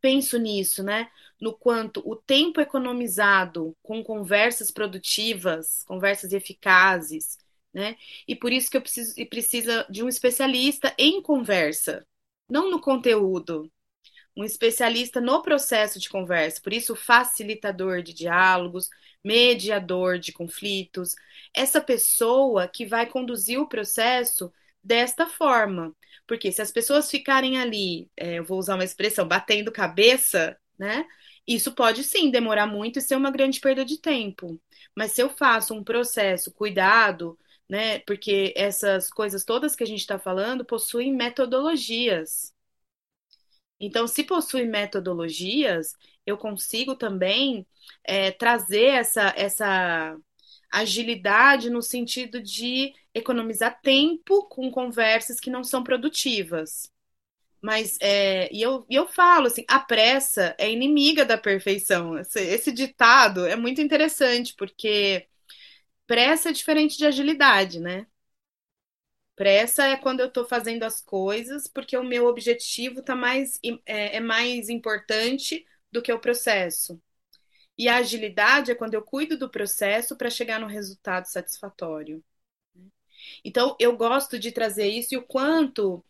penso 0.00 0.38
nisso, 0.38 0.82
né? 0.82 1.10
No 1.40 1.56
quanto 1.56 2.02
o 2.08 2.16
tempo 2.16 2.60
economizado 2.60 3.76
com 3.82 4.02
conversas 4.04 4.70
produtivas, 4.70 5.82
conversas 5.84 6.32
eficazes, 6.32 7.38
né? 7.72 7.96
E 8.26 8.36
por 8.36 8.52
isso 8.52 8.70
que 8.70 8.76
eu 8.76 8.82
preciso 8.82 9.14
e 9.18 9.24
precisa 9.26 9.86
de 9.88 10.02
um 10.02 10.08
especialista 10.08 10.94
em 10.98 11.22
conversa, 11.22 12.06
não 12.48 12.70
no 12.70 12.80
conteúdo. 12.80 13.70
Um 14.36 14.44
especialista 14.44 15.20
no 15.20 15.42
processo 15.42 15.98
de 15.98 16.08
conversa, 16.08 16.60
por 16.62 16.72
isso 16.72 16.94
facilitador 16.94 18.02
de 18.02 18.14
diálogos, 18.14 18.88
mediador 19.24 20.18
de 20.18 20.32
conflitos, 20.32 21.14
essa 21.52 21.80
pessoa 21.80 22.68
que 22.68 22.86
vai 22.86 23.06
conduzir 23.06 23.60
o 23.60 23.68
processo 23.68 24.52
desta 24.88 25.26
forma. 25.26 25.94
Porque 26.26 26.50
se 26.52 26.62
as 26.62 26.72
pessoas 26.72 27.10
ficarem 27.10 27.58
ali, 27.60 28.10
é, 28.16 28.38
eu 28.38 28.44
vou 28.44 28.58
usar 28.58 28.74
uma 28.74 28.84
expressão, 28.84 29.28
batendo 29.28 29.72
cabeça, 29.72 30.56
né? 30.78 31.06
Isso 31.46 31.74
pode 31.74 32.04
sim 32.04 32.30
demorar 32.30 32.66
muito 32.66 32.98
e 32.98 33.02
ser 33.02 33.16
uma 33.16 33.30
grande 33.30 33.60
perda 33.60 33.84
de 33.84 34.00
tempo. 34.00 34.60
Mas 34.96 35.12
se 35.12 35.22
eu 35.22 35.30
faço 35.30 35.74
um 35.74 35.84
processo 35.84 36.52
cuidado, 36.52 37.38
né? 37.68 38.00
Porque 38.00 38.52
essas 38.56 39.10
coisas 39.10 39.44
todas 39.44 39.76
que 39.76 39.84
a 39.84 39.86
gente 39.86 40.00
está 40.00 40.18
falando 40.18 40.64
possuem 40.64 41.14
metodologias. 41.14 42.54
Então, 43.80 44.06
se 44.08 44.24
possui 44.24 44.64
metodologias, 44.64 45.92
eu 46.26 46.36
consigo 46.36 46.96
também 46.96 47.66
é, 48.04 48.30
trazer 48.32 48.86
essa, 48.86 49.32
essa 49.36 50.16
agilidade 50.70 51.70
no 51.70 51.82
sentido 51.82 52.42
de 52.42 52.94
economizar 53.14 53.80
tempo 53.80 54.44
com 54.48 54.70
conversas 54.70 55.40
que 55.40 55.50
não 55.50 55.64
são 55.64 55.82
produtivas. 55.82 56.90
Mas, 57.60 57.98
é, 58.00 58.52
e 58.54 58.62
eu, 58.62 58.86
e 58.88 58.94
eu 58.94 59.06
falo 59.08 59.48
assim, 59.48 59.64
a 59.68 59.80
pressa 59.80 60.54
é 60.58 60.70
inimiga 60.70 61.24
da 61.24 61.36
perfeição. 61.38 62.18
Esse, 62.18 62.40
esse 62.40 62.72
ditado 62.72 63.46
é 63.46 63.56
muito 63.56 63.80
interessante, 63.80 64.54
porque 64.54 65.26
pressa 66.06 66.50
é 66.50 66.52
diferente 66.52 66.98
de 66.98 67.06
agilidade, 67.06 67.80
né? 67.80 68.06
Pressa 69.36 69.84
é 69.86 69.96
quando 69.96 70.20
eu 70.20 70.26
estou 70.26 70.44
fazendo 70.46 70.82
as 70.82 71.00
coisas 71.00 71.68
porque 71.68 71.96
o 71.96 72.02
meu 72.04 72.26
objetivo 72.26 73.02
tá 73.02 73.14
mais, 73.14 73.58
é, 73.86 74.16
é 74.16 74.20
mais 74.20 74.68
importante 74.68 75.64
do 75.92 76.02
que 76.02 76.12
o 76.12 76.18
processo. 76.20 77.00
E 77.78 77.88
a 77.88 77.96
agilidade 77.98 78.70
é 78.70 78.74
quando 78.74 78.94
eu 78.94 79.02
cuido 79.02 79.38
do 79.38 79.48
processo 79.50 80.16
para 80.16 80.30
chegar 80.30 80.60
no 80.60 80.66
resultado 80.66 81.26
satisfatório. 81.26 82.22
Então, 83.44 83.76
eu 83.78 83.96
gosto 83.96 84.38
de 84.38 84.52
trazer 84.52 84.88
isso 84.88 85.14
e 85.14 85.16
o 85.18 85.22
quanto 85.22 86.04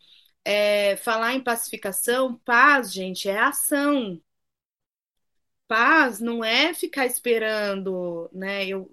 é, 0.45 0.95
falar 0.97 1.33
em 1.33 1.43
pacificação, 1.43 2.35
paz, 2.45 2.91
gente, 2.93 3.29
é 3.29 3.39
ação. 3.39 4.21
Paz 5.67 6.19
não 6.19 6.43
é 6.43 6.73
ficar 6.73 7.05
esperando, 7.05 8.29
né? 8.33 8.65
Eu, 8.67 8.91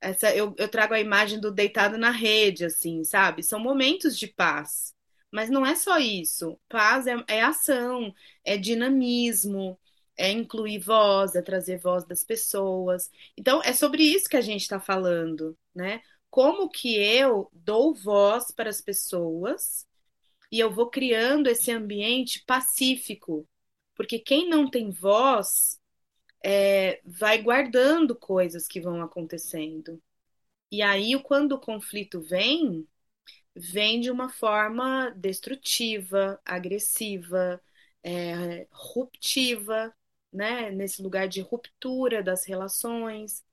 essa, 0.00 0.34
eu, 0.34 0.54
eu 0.58 0.68
trago 0.68 0.94
a 0.94 1.00
imagem 1.00 1.40
do 1.40 1.52
deitado 1.52 1.98
na 1.98 2.10
rede, 2.10 2.64
assim, 2.64 3.04
sabe? 3.04 3.42
São 3.42 3.60
momentos 3.60 4.18
de 4.18 4.28
paz. 4.28 4.94
Mas 5.32 5.50
não 5.50 5.66
é 5.66 5.74
só 5.76 5.98
isso. 5.98 6.58
Paz 6.68 7.06
é, 7.06 7.16
é 7.28 7.42
ação, 7.42 8.14
é 8.44 8.56
dinamismo, 8.56 9.78
é 10.18 10.30
incluir 10.32 10.80
voz, 10.80 11.34
é 11.36 11.42
trazer 11.42 11.78
voz 11.78 12.04
das 12.04 12.24
pessoas. 12.24 13.10
Então, 13.36 13.62
é 13.62 13.72
sobre 13.72 14.02
isso 14.02 14.28
que 14.28 14.36
a 14.36 14.40
gente 14.42 14.62
está 14.62 14.80
falando, 14.80 15.56
né? 15.74 16.02
Como 16.30 16.68
que 16.68 16.96
eu 16.96 17.48
dou 17.52 17.94
voz 17.94 18.50
para 18.50 18.68
as 18.68 18.80
pessoas 18.80 19.86
e 20.50 20.60
eu 20.60 20.70
vou 20.70 20.90
criando 20.90 21.48
esse 21.48 21.70
ambiente 21.70 22.44
pacífico. 22.46 23.48
Porque 23.94 24.18
quem 24.18 24.48
não 24.48 24.70
tem 24.70 24.90
voz 24.90 25.80
é, 26.44 27.00
vai 27.04 27.42
guardando 27.42 28.14
coisas 28.14 28.66
que 28.66 28.80
vão 28.80 29.02
acontecendo. 29.02 30.02
E 30.70 30.82
aí, 30.82 31.20
quando 31.22 31.52
o 31.52 31.60
conflito 31.60 32.20
vem, 32.20 32.86
vem 33.54 34.00
de 34.00 34.10
uma 34.10 34.28
forma 34.28 35.10
destrutiva, 35.16 36.40
agressiva, 36.44 37.60
é, 38.02 38.66
ruptiva, 38.70 39.94
né, 40.32 40.70
nesse 40.70 41.02
lugar 41.02 41.28
de 41.28 41.40
ruptura 41.40 42.22
das 42.22 42.44
relações. 42.46 43.44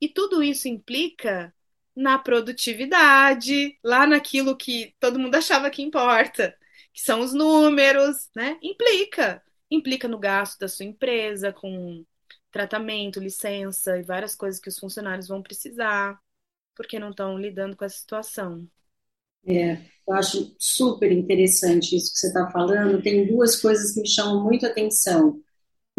E 0.00 0.08
tudo 0.08 0.42
isso 0.42 0.68
implica 0.68 1.54
na 1.96 2.18
produtividade, 2.18 3.78
lá 3.82 4.06
naquilo 4.06 4.56
que 4.56 4.94
todo 5.00 5.18
mundo 5.18 5.34
achava 5.34 5.70
que 5.70 5.82
importa, 5.82 6.56
que 6.92 7.00
são 7.00 7.20
os 7.20 7.32
números, 7.34 8.30
né? 8.36 8.58
Implica, 8.62 9.42
implica 9.70 10.06
no 10.08 10.18
gasto 10.18 10.58
da 10.60 10.68
sua 10.68 10.86
empresa 10.86 11.52
com 11.52 12.04
tratamento, 12.52 13.20
licença 13.20 13.98
e 13.98 14.02
várias 14.02 14.34
coisas 14.36 14.60
que 14.60 14.68
os 14.68 14.78
funcionários 14.78 15.28
vão 15.28 15.42
precisar, 15.42 16.20
porque 16.74 16.98
não 16.98 17.10
estão 17.10 17.38
lidando 17.38 17.76
com 17.76 17.84
essa 17.84 17.98
situação. 17.98 18.68
É, 19.46 19.74
eu 20.06 20.14
acho 20.14 20.54
super 20.58 21.10
interessante 21.10 21.96
isso 21.96 22.12
que 22.12 22.18
você 22.18 22.28
está 22.28 22.50
falando. 22.50 23.02
Tem 23.02 23.26
duas 23.26 23.56
coisas 23.60 23.92
que 23.94 24.00
me 24.02 24.08
chamam 24.08 24.44
muito 24.44 24.66
atenção. 24.66 25.40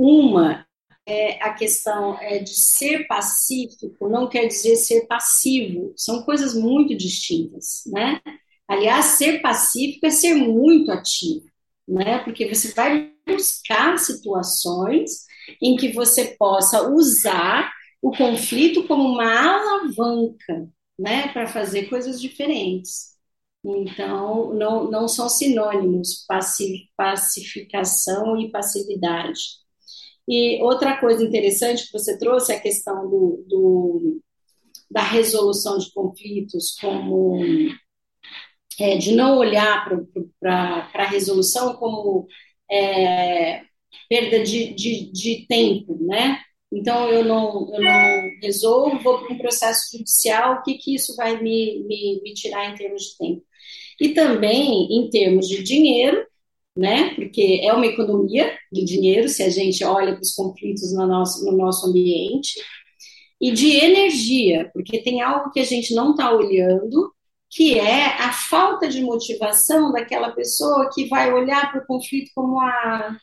Uma 0.02 0.66
é 1.06 1.44
a 1.44 1.54
questão 1.54 2.18
é, 2.22 2.40
de 2.40 2.56
ser 2.56 3.06
pacífico 3.06 4.08
não 4.08 4.30
quer 4.30 4.48
dizer 4.48 4.78
ser 4.78 5.08
passivo, 5.08 5.94
são 5.98 6.24
coisas 6.24 6.54
muito 6.54 6.96
distintas, 6.96 7.84
né? 7.88 8.22
Aliás, 8.66 9.06
ser 9.18 9.42
pacífico 9.42 10.06
é 10.06 10.10
ser 10.10 10.36
muito 10.36 10.90
ativo, 10.92 11.46
né? 11.88 12.20
Porque 12.20 12.48
você 12.48 12.74
vai 12.74 13.12
buscar 13.28 13.98
situações 14.00 15.26
em 15.62 15.76
que 15.76 15.92
você 15.92 16.36
possa 16.40 16.90
usar 16.90 17.70
o 18.02 18.12
conflito 18.16 18.88
como 18.88 19.04
uma 19.04 19.26
alavanca, 19.26 20.70
né, 20.98 21.28
para 21.34 21.46
fazer 21.48 21.90
coisas 21.90 22.22
diferentes. 22.22 23.10
Então, 23.66 24.54
não, 24.54 24.90
não 24.90 25.08
são 25.10 25.28
sinônimos 25.28 26.26
pacificação 26.98 28.38
e 28.40 28.50
passividade. 28.50 29.60
E 30.30 30.62
outra 30.62 30.96
coisa 31.00 31.24
interessante 31.24 31.88
que 31.88 31.92
você 31.92 32.16
trouxe 32.16 32.54
é 32.54 32.56
a 32.56 32.62
questão 32.62 33.10
do, 33.10 33.44
do 33.48 34.22
da 34.92 35.02
resolução 35.02 35.80
de 35.80 35.92
conflitos 35.92 36.76
como 36.80 37.42
é, 38.80 38.96
de 38.98 39.16
não 39.16 39.38
olhar 39.38 39.90
para 40.40 40.90
a 40.94 41.08
resolução 41.08 41.76
como 41.78 42.28
é, 42.72 43.64
perda 44.08 44.44
de, 44.44 44.74
de, 44.76 45.12
de, 45.12 45.46
tempo, 45.48 45.98
né? 46.00 46.40
Então 46.72 47.10
eu 47.10 47.26
não, 47.26 47.74
eu 47.74 47.82
não 47.82 48.30
resolvo, 48.42 49.02
vou 49.02 49.20
para 49.20 49.34
um 49.34 49.38
processo 49.38 49.98
judicial, 49.98 50.56
o 50.56 50.64
que, 50.64 50.76
que 50.76 50.94
isso 50.94 51.16
vai 51.16 51.42
me, 51.42 51.84
me, 51.88 52.22
me 52.22 52.34
tirar 52.36 52.72
em 52.72 52.76
termos 52.76 53.04
de 53.04 53.18
tempo? 53.18 53.44
E 54.00 54.10
também 54.10 54.88
em 54.92 55.10
termos 55.10 55.48
de 55.48 55.64
dinheiro, 55.64 56.24
né? 56.80 57.14
Porque 57.16 57.60
é 57.64 57.74
uma 57.74 57.86
economia 57.86 58.58
de 58.72 58.84
dinheiro 58.86 59.28
se 59.28 59.44
a 59.44 59.50
gente 59.50 59.84
olha 59.84 60.14
para 60.14 60.22
os 60.22 60.34
conflitos 60.34 60.94
no 60.94 61.06
nosso, 61.06 61.46
no 61.46 61.58
nosso 61.58 61.88
ambiente, 61.88 62.60
e 63.42 63.52
de 63.52 63.76
energia, 63.78 64.70
porque 64.74 65.00
tem 65.00 65.22
algo 65.22 65.52
que 65.52 65.60
a 65.60 65.66
gente 65.66 65.94
não 65.94 66.12
está 66.12 66.32
olhando, 66.32 67.14
que 67.50 67.78
é 67.80 68.06
a 68.06 68.32
falta 68.32 68.88
de 68.88 69.02
motivação 69.02 69.92
daquela 69.92 70.32
pessoa 70.32 70.90
que 70.94 71.08
vai 71.08 71.34
olhar 71.34 71.72
para 71.72 71.82
o 71.82 71.86
conflito 71.86 72.32
como 72.36 72.60
a 72.60 72.68
ah, 72.68 73.18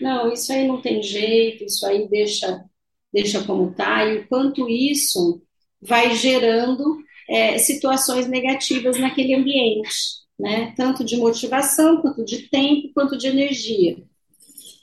não, 0.00 0.32
isso 0.32 0.52
aí 0.52 0.66
não 0.66 0.80
tem 0.82 1.02
jeito, 1.02 1.64
isso 1.64 1.86
aí 1.86 2.08
deixa 2.08 2.64
deixa 3.12 3.44
como 3.44 3.70
está, 3.70 4.04
e 4.04 4.18
o 4.18 4.28
quanto 4.28 4.68
isso 4.68 5.40
vai 5.80 6.14
gerando 6.16 6.98
é, 7.28 7.58
situações 7.58 8.26
negativas 8.28 8.98
naquele 8.98 9.34
ambiente, 9.34 9.94
né? 10.38 10.72
Tanto 10.76 11.04
de 11.04 11.16
motivação, 11.16 12.00
quanto 12.00 12.24
de 12.24 12.48
tempo, 12.48 12.92
quanto 12.94 13.16
de 13.16 13.26
energia. 13.26 14.02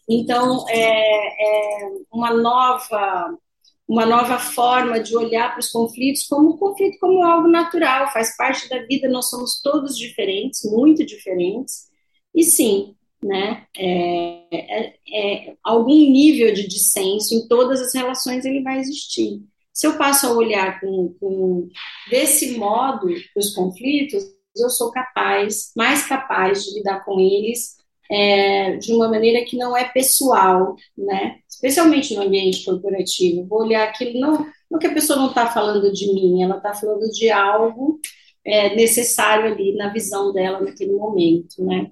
Então, 0.10 0.66
é, 0.70 1.86
é 1.86 1.90
uma 2.12 2.34
nova 2.34 3.38
uma 3.88 4.06
nova 4.06 4.40
forma 4.40 5.02
de 5.02 5.14
olhar 5.18 5.52
para 5.52 5.60
os 5.60 5.70
conflitos 5.70 6.26
como 6.26 6.52
um 6.52 6.58
conflito 6.58 6.98
como 6.98 7.26
algo 7.26 7.50
natural, 7.50 8.10
faz 8.14 8.38
parte 8.38 8.70
da 8.70 8.82
vida, 8.86 9.10
nós 9.10 9.30
somos 9.30 9.62
todos 9.62 9.98
diferentes, 9.98 10.64
muito 10.72 11.06
diferentes, 11.06 11.90
e 12.34 12.42
sim, 12.42 12.96
né, 13.22 13.66
é, 13.78 14.46
é, 14.50 14.94
é, 15.14 15.56
algum 15.62 15.94
nível 15.94 16.54
de 16.54 16.66
dissenso 16.70 17.36
em 17.36 17.48
todas 17.50 17.82
as 17.82 17.94
relações 17.94 18.46
ele 18.46 18.64
vai 18.64 18.80
existir. 18.80 19.42
Se 19.74 19.88
eu 19.88 19.98
passo 19.98 20.26
a 20.26 20.34
olhar 20.34 20.80
com, 20.80 21.14
com 21.20 21.68
desse 22.10 22.58
modo 22.58 23.08
os 23.36 23.54
conflitos, 23.54 24.24
eu 24.56 24.70
sou 24.70 24.92
capaz, 24.92 25.72
mais 25.76 26.08
capaz 26.08 26.66
de 26.66 26.78
lidar 26.78 27.04
com 27.06 27.20
eles 27.20 27.78
é, 28.10 28.76
de 28.78 28.94
uma 28.94 29.08
maneira 29.10 29.46
que 29.46 29.56
não 29.58 29.76
é 29.76 29.88
pessoal, 29.88 30.76
né? 30.98 31.40
Especialmente 31.50 32.14
no 32.14 32.22
ambiente 32.24 32.66
corporativo. 32.66 33.46
Vou 33.48 33.62
olhar 33.62 33.88
aquilo, 33.88 34.20
não, 34.20 34.46
não 34.70 34.80
que 34.80 34.88
a 34.88 34.94
pessoa 34.94 35.18
não 35.18 35.30
está 35.30 35.48
falando 35.48 35.92
de 35.94 36.14
mim, 36.14 36.44
ela 36.44 36.58
está 36.58 36.74
falando 36.74 37.10
de 37.12 37.30
algo 37.32 38.00
é, 38.46 38.76
necessário 38.76 39.54
ali 39.54 39.74
na 39.76 39.94
visão 39.94 40.34
dela 40.34 40.60
naquele 40.62 40.94
momento, 40.94 41.64
né? 41.64 41.92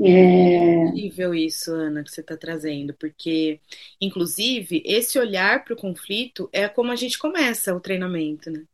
É 0.00 0.64
incrível 0.88 1.34
isso, 1.34 1.70
Ana, 1.72 2.02
que 2.02 2.10
você 2.10 2.22
está 2.22 2.36
trazendo, 2.36 2.94
porque, 2.94 3.60
inclusive, 4.00 4.82
esse 4.84 5.18
olhar 5.18 5.64
para 5.64 5.74
o 5.74 5.76
conflito 5.76 6.48
é 6.52 6.68
como 6.68 6.90
a 6.90 6.96
gente 6.96 7.18
começa 7.18 7.74
o 7.74 7.80
treinamento, 7.80 8.50
né? 8.50 8.64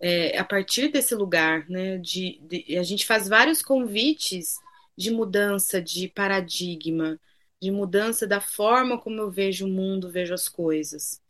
É, 0.00 0.38
a 0.38 0.44
partir 0.44 0.88
desse 0.90 1.14
lugar, 1.14 1.68
né? 1.68 1.98
De, 1.98 2.40
de, 2.42 2.78
a 2.78 2.82
gente 2.82 3.06
faz 3.06 3.28
vários 3.28 3.62
convites 3.62 4.58
de 4.96 5.10
mudança 5.10 5.80
de 5.82 6.08
paradigma, 6.08 7.18
de 7.60 7.70
mudança 7.70 8.26
da 8.26 8.40
forma 8.40 8.98
como 9.00 9.20
eu 9.20 9.30
vejo 9.30 9.66
o 9.66 9.68
mundo, 9.70 10.10
vejo 10.10 10.32
as 10.34 10.48
coisas. 10.48 11.20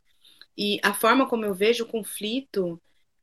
E 0.56 0.80
a 0.82 0.94
forma 0.94 1.28
como 1.28 1.44
eu 1.44 1.54
vejo 1.54 1.84
o 1.84 1.88
conflito 1.88 2.80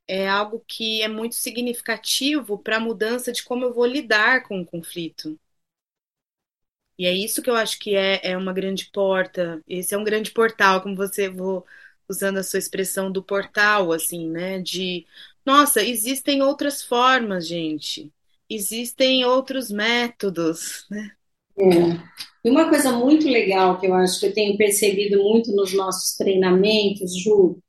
é 0.07 0.27
algo 0.29 0.63
que 0.67 1.01
é 1.01 1.07
muito 1.07 1.35
significativo 1.35 2.57
para 2.59 2.77
a 2.77 2.79
mudança 2.79 3.31
de 3.31 3.43
como 3.43 3.65
eu 3.65 3.73
vou 3.73 3.85
lidar 3.85 4.43
com 4.43 4.61
o 4.61 4.65
conflito. 4.65 5.39
E 6.97 7.05
é 7.05 7.13
isso 7.13 7.41
que 7.41 7.49
eu 7.49 7.55
acho 7.55 7.77
que 7.79 7.95
é, 7.95 8.31
é 8.31 8.37
uma 8.37 8.53
grande 8.53 8.85
porta. 8.91 9.61
Esse 9.67 9.93
é 9.93 9.97
um 9.97 10.03
grande 10.03 10.31
portal, 10.31 10.81
como 10.81 10.95
você 10.95 11.29
vou 11.29 11.65
usando 12.09 12.37
a 12.37 12.43
sua 12.43 12.59
expressão 12.59 13.11
do 13.11 13.23
portal, 13.23 13.91
assim, 13.93 14.27
né? 14.29 14.59
De 14.59 15.05
nossa, 15.47 15.81
existem 15.81 16.43
outras 16.43 16.83
formas, 16.83 17.47
gente 17.47 18.11
existem 18.49 19.25
outros 19.25 19.69
métodos, 19.69 20.85
né? 20.89 21.11
É. 21.59 22.17
E 22.45 22.49
uma 22.49 22.69
coisa 22.69 22.91
muito 22.91 23.27
legal 23.27 23.79
que 23.79 23.87
eu 23.87 23.93
acho 23.93 24.19
que 24.19 24.27
eu 24.27 24.33
tenho 24.33 24.57
percebido 24.57 25.21
muito 25.21 25.51
nos 25.53 25.73
nossos 25.73 26.15
treinamentos, 26.15 27.17
Ju, 27.17 27.59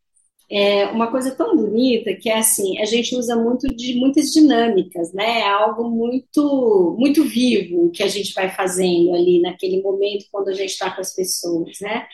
é 0.51 0.87
uma 0.87 1.11
coisa 1.11 1.35
tão 1.35 1.57
bonita 1.57 2.15
que 2.15 2.31
é 2.31 2.39
assim, 2.39 2.81
a 2.81 2.85
gente 2.85 3.15
usa 3.15 3.37
muito 3.37 3.67
de 3.69 3.95
muitas 3.97 4.31
dinâmicas, 4.31 5.13
né? 5.13 5.41
É 5.41 5.49
algo 5.49 5.91
muito 5.91 6.97
muito 6.99 7.25
vivo 7.25 7.91
que 7.91 8.03
a 8.03 8.09
gente 8.09 8.33
vai 8.33 8.49
fazendo 8.51 9.15
ali 9.15 9.41
naquele 9.41 9.83
momento 9.83 10.27
quando 10.31 10.49
a 10.49 10.55
gente 10.55 10.71
está 10.71 10.91
com 10.91 11.01
as 11.01 11.15
pessoas, 11.15 11.79
né? 11.81 12.07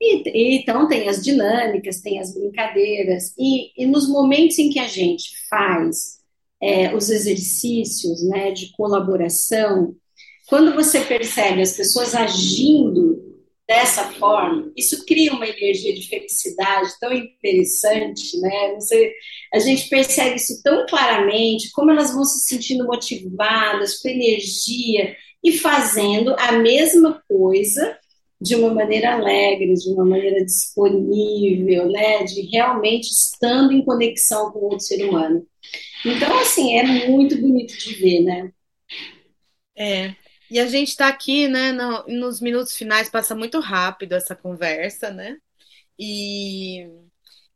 E, 0.00 0.22
e, 0.28 0.58
então 0.58 0.88
tem 0.88 1.08
as 1.08 1.22
dinâmicas, 1.22 2.00
tem 2.00 2.18
as 2.18 2.32
brincadeiras, 2.32 3.34
e, 3.38 3.70
e 3.76 3.86
nos 3.86 4.08
momentos 4.08 4.58
em 4.58 4.70
que 4.70 4.78
a 4.78 4.88
gente 4.88 5.30
faz 5.48 6.20
é, 6.60 6.94
os 6.94 7.10
exercícios 7.10 8.22
né, 8.28 8.50
de 8.50 8.72
colaboração, 8.72 9.94
quando 10.48 10.74
você 10.74 11.00
percebe 11.00 11.60
as 11.60 11.76
pessoas 11.76 12.14
agindo 12.14 13.30
dessa 13.68 14.10
forma, 14.14 14.72
isso 14.76 15.06
cria 15.06 15.32
uma 15.32 15.46
energia 15.46 15.94
de 15.94 16.08
felicidade 16.08 16.90
tão 16.98 17.12
interessante, 17.12 18.36
né? 18.40 18.74
Você, 18.74 19.14
a 19.54 19.60
gente 19.60 19.88
percebe 19.88 20.34
isso 20.34 20.60
tão 20.60 20.84
claramente, 20.86 21.70
como 21.70 21.92
elas 21.92 22.12
vão 22.12 22.24
se 22.24 22.48
sentindo 22.48 22.84
motivadas, 22.84 23.98
com 23.98 24.08
energia 24.08 25.14
e 25.42 25.52
fazendo 25.52 26.34
a 26.36 26.50
mesma 26.50 27.22
coisa 27.28 27.96
de 28.40 28.54
uma 28.56 28.72
maneira 28.72 29.14
alegre, 29.14 29.74
de 29.74 29.90
uma 29.90 30.04
maneira 30.04 30.44
disponível, 30.44 31.90
né? 31.90 32.24
De 32.24 32.42
realmente 32.50 33.10
estando 33.10 33.72
em 33.72 33.84
conexão 33.84 34.50
com 34.50 34.60
o 34.60 34.64
outro 34.64 34.80
ser 34.80 35.04
humano. 35.06 35.46
Então, 36.04 36.38
assim, 36.38 36.76
é 36.78 37.08
muito 37.08 37.36
bonito 37.38 37.76
de 37.76 37.94
ver, 37.94 38.20
né? 38.20 38.52
É. 39.76 40.14
E 40.50 40.58
a 40.58 40.66
gente 40.66 40.88
está 40.88 41.08
aqui, 41.08 41.46
né, 41.48 41.70
no, 41.72 42.04
nos 42.08 42.40
minutos 42.40 42.76
finais, 42.76 43.08
passa 43.08 43.34
muito 43.36 43.60
rápido 43.60 44.14
essa 44.14 44.34
conversa, 44.34 45.10
né? 45.10 45.36
E, 45.98 46.86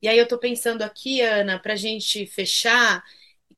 e 0.03 0.09
aí 0.09 0.19
eu 0.19 0.25
estou 0.25 0.39
pensando 0.39 0.83
aqui, 0.83 1.21
Ana, 1.23 1.59
para 1.59 1.73
a 1.73 1.77
gente 1.77 2.27
fechar, 2.27 3.03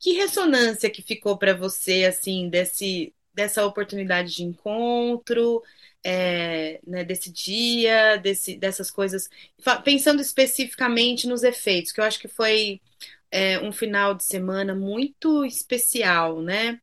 que 0.00 0.12
ressonância 0.12 0.90
que 0.90 1.02
ficou 1.02 1.36
para 1.38 1.54
você, 1.54 2.04
assim, 2.06 2.48
desse, 2.48 3.14
dessa 3.36 3.64
oportunidade 3.66 4.34
de 4.34 4.42
encontro, 4.42 5.62
é, 6.02 6.80
né, 6.86 7.04
desse 7.04 7.30
dia, 7.30 8.16
desse, 8.16 8.56
dessas 8.56 8.90
coisas, 8.90 9.28
pensando 9.84 10.22
especificamente 10.22 11.26
nos 11.28 11.42
efeitos, 11.42 11.92
que 11.92 12.00
eu 12.00 12.04
acho 12.04 12.18
que 12.18 12.28
foi 12.28 12.80
é, 13.30 13.60
um 13.60 13.72
final 13.72 14.14
de 14.14 14.24
semana 14.24 14.74
muito 14.74 15.44
especial, 15.44 16.40
né? 16.40 16.80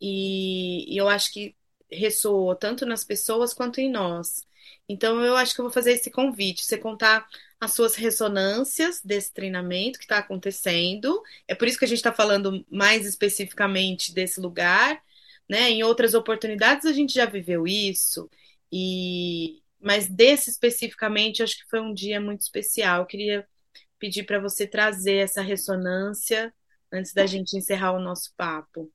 E, 0.00 0.94
e, 0.94 0.96
eu 0.96 1.08
acho 1.08 1.32
que 1.32 1.56
ressoou 1.90 2.54
tanto 2.54 2.86
nas 2.86 3.04
pessoas 3.04 3.52
quanto 3.52 3.80
em 3.80 3.90
nós. 3.90 4.46
Então, 4.88 5.20
eu 5.24 5.36
acho 5.36 5.54
que 5.54 5.60
eu 5.60 5.64
vou 5.64 5.72
fazer 5.72 5.92
esse 5.92 6.10
convite, 6.10 6.64
você 6.64 6.78
contar 6.78 7.26
as 7.60 7.72
suas 7.72 7.96
ressonâncias 7.96 9.00
desse 9.02 9.32
treinamento 9.32 9.98
que 9.98 10.04
está 10.04 10.18
acontecendo. 10.18 11.22
É 11.48 11.54
por 11.54 11.66
isso 11.66 11.78
que 11.78 11.84
a 11.84 11.88
gente 11.88 11.98
está 11.98 12.12
falando 12.12 12.64
mais 12.70 13.06
especificamente 13.06 14.12
desse 14.14 14.40
lugar, 14.40 15.02
né? 15.48 15.70
Em 15.70 15.82
outras 15.82 16.14
oportunidades 16.14 16.86
a 16.86 16.92
gente 16.92 17.14
já 17.14 17.26
viveu 17.26 17.66
isso, 17.66 18.28
e 18.72 19.62
mas 19.80 20.08
desse 20.08 20.50
especificamente, 20.50 21.42
acho 21.42 21.56
que 21.58 21.70
foi 21.70 21.80
um 21.80 21.94
dia 21.94 22.20
muito 22.20 22.40
especial. 22.40 23.00
Eu 23.00 23.06
queria 23.06 23.46
pedir 23.98 24.24
para 24.24 24.40
você 24.40 24.66
trazer 24.66 25.16
essa 25.16 25.40
ressonância 25.40 26.52
antes 26.92 27.12
da 27.12 27.26
gente 27.26 27.56
encerrar 27.56 27.92
o 27.92 28.00
nosso 28.00 28.32
papo. 28.36 28.90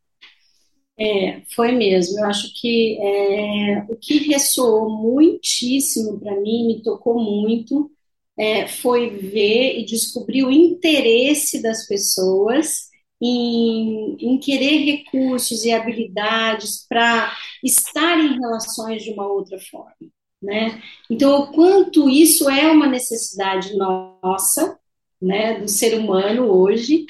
É, 0.98 1.42
foi 1.56 1.72
mesmo. 1.72 2.20
Eu 2.20 2.26
acho 2.26 2.54
que 2.60 3.00
é, 3.00 3.86
o 3.90 3.96
que 3.96 4.20
ressoou 4.30 4.90
muitíssimo 4.90 6.20
para 6.20 6.40
mim, 6.40 6.68
me 6.68 6.84
tocou 6.84 7.20
muito, 7.20 7.92
é, 8.38 8.68
foi 8.68 9.10
ver 9.10 9.80
e 9.80 9.86
descobrir 9.86 10.44
o 10.44 10.52
interesse 10.52 11.62
das 11.62 11.88
pessoas 11.88 12.90
em, 13.26 14.18
em 14.20 14.38
querer 14.38 14.80
recursos 14.80 15.64
e 15.64 15.72
habilidades 15.72 16.86
para 16.90 17.34
estar 17.64 18.20
em 18.20 18.38
relações 18.38 19.02
de 19.02 19.12
uma 19.12 19.26
outra 19.26 19.58
forma. 19.72 19.96
Né? 20.42 20.84
Então, 21.10 21.40
o 21.40 21.52
quanto 21.54 22.10
isso 22.10 22.50
é 22.50 22.70
uma 22.70 22.86
necessidade 22.86 23.78
nossa, 23.78 24.78
né, 25.22 25.58
do 25.58 25.70
ser 25.70 25.98
humano 25.98 26.52
hoje 26.52 27.06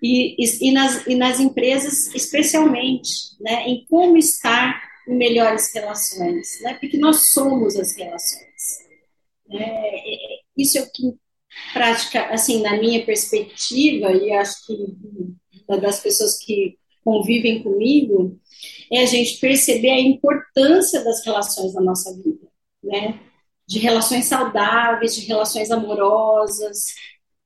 e, 0.00 0.36
e, 0.40 0.68
e, 0.68 0.72
nas, 0.72 1.04
e 1.04 1.16
nas 1.16 1.40
empresas 1.40 2.14
especialmente, 2.14 3.10
né, 3.40 3.66
em 3.66 3.84
como 3.86 4.16
estar 4.16 4.80
em 5.08 5.16
melhores 5.16 5.74
relações, 5.74 6.60
né, 6.60 6.74
porque 6.74 6.96
nós 6.96 7.30
somos 7.30 7.74
as 7.74 7.96
relações. 7.96 8.86
É, 9.50 10.38
isso 10.56 10.78
é 10.78 10.82
o 10.82 10.92
que 10.92 11.16
prática, 11.72 12.26
assim, 12.26 12.62
na 12.62 12.78
minha 12.78 13.04
perspectiva 13.04 14.12
e 14.12 14.32
acho 14.32 14.64
que 14.64 14.76
das 15.68 16.00
pessoas 16.00 16.38
que 16.38 16.78
convivem 17.04 17.62
comigo, 17.62 18.38
é 18.92 19.02
a 19.02 19.06
gente 19.06 19.38
perceber 19.38 19.90
a 19.90 20.00
importância 20.00 21.04
das 21.04 21.24
relações 21.24 21.74
na 21.74 21.80
nossa 21.80 22.12
vida, 22.16 22.48
né? 22.82 23.20
de 23.66 23.78
relações 23.78 24.26
saudáveis, 24.26 25.14
de 25.14 25.26
relações 25.26 25.70
amorosas, 25.70 26.94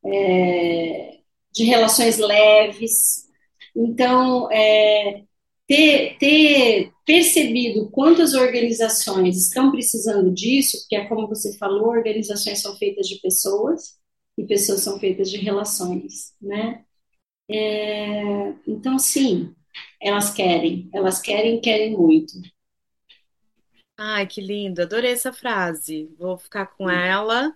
é, 0.04 1.18
de 1.52 1.64
relações 1.64 2.18
leves. 2.18 3.26
Então, 3.74 4.50
é, 4.50 5.22
ter, 5.66 6.18
ter 6.18 6.92
percebido 7.06 7.90
quantas 7.90 8.35
organizações 8.35 9.37
estão 9.37 9.70
precisando 9.70 10.30
disso, 10.33 10.78
porque 10.80 10.96
é 10.96 11.06
como 11.06 11.28
você 11.28 11.56
falou, 11.56 11.88
organizações 11.88 12.61
são 12.61 12.76
feitas 12.76 13.06
de 13.06 13.20
pessoas 13.20 13.98
e 14.37 14.44
pessoas 14.44 14.83
são 14.83 14.98
feitas 14.98 15.30
de 15.30 15.38
relações, 15.38 16.35
né? 16.40 16.85
É, 17.52 18.54
então, 18.66 18.96
sim, 18.98 19.54
elas 20.00 20.32
querem, 20.32 20.88
elas 20.92 21.20
querem, 21.20 21.60
querem 21.60 21.96
muito. 21.96 22.34
Ai, 23.98 24.26
que 24.26 24.40
lindo, 24.40 24.80
adorei 24.80 25.10
essa 25.12 25.32
frase. 25.32 26.08
Vou 26.18 26.38
ficar 26.38 26.66
com 26.66 26.88
ela. 26.88 27.54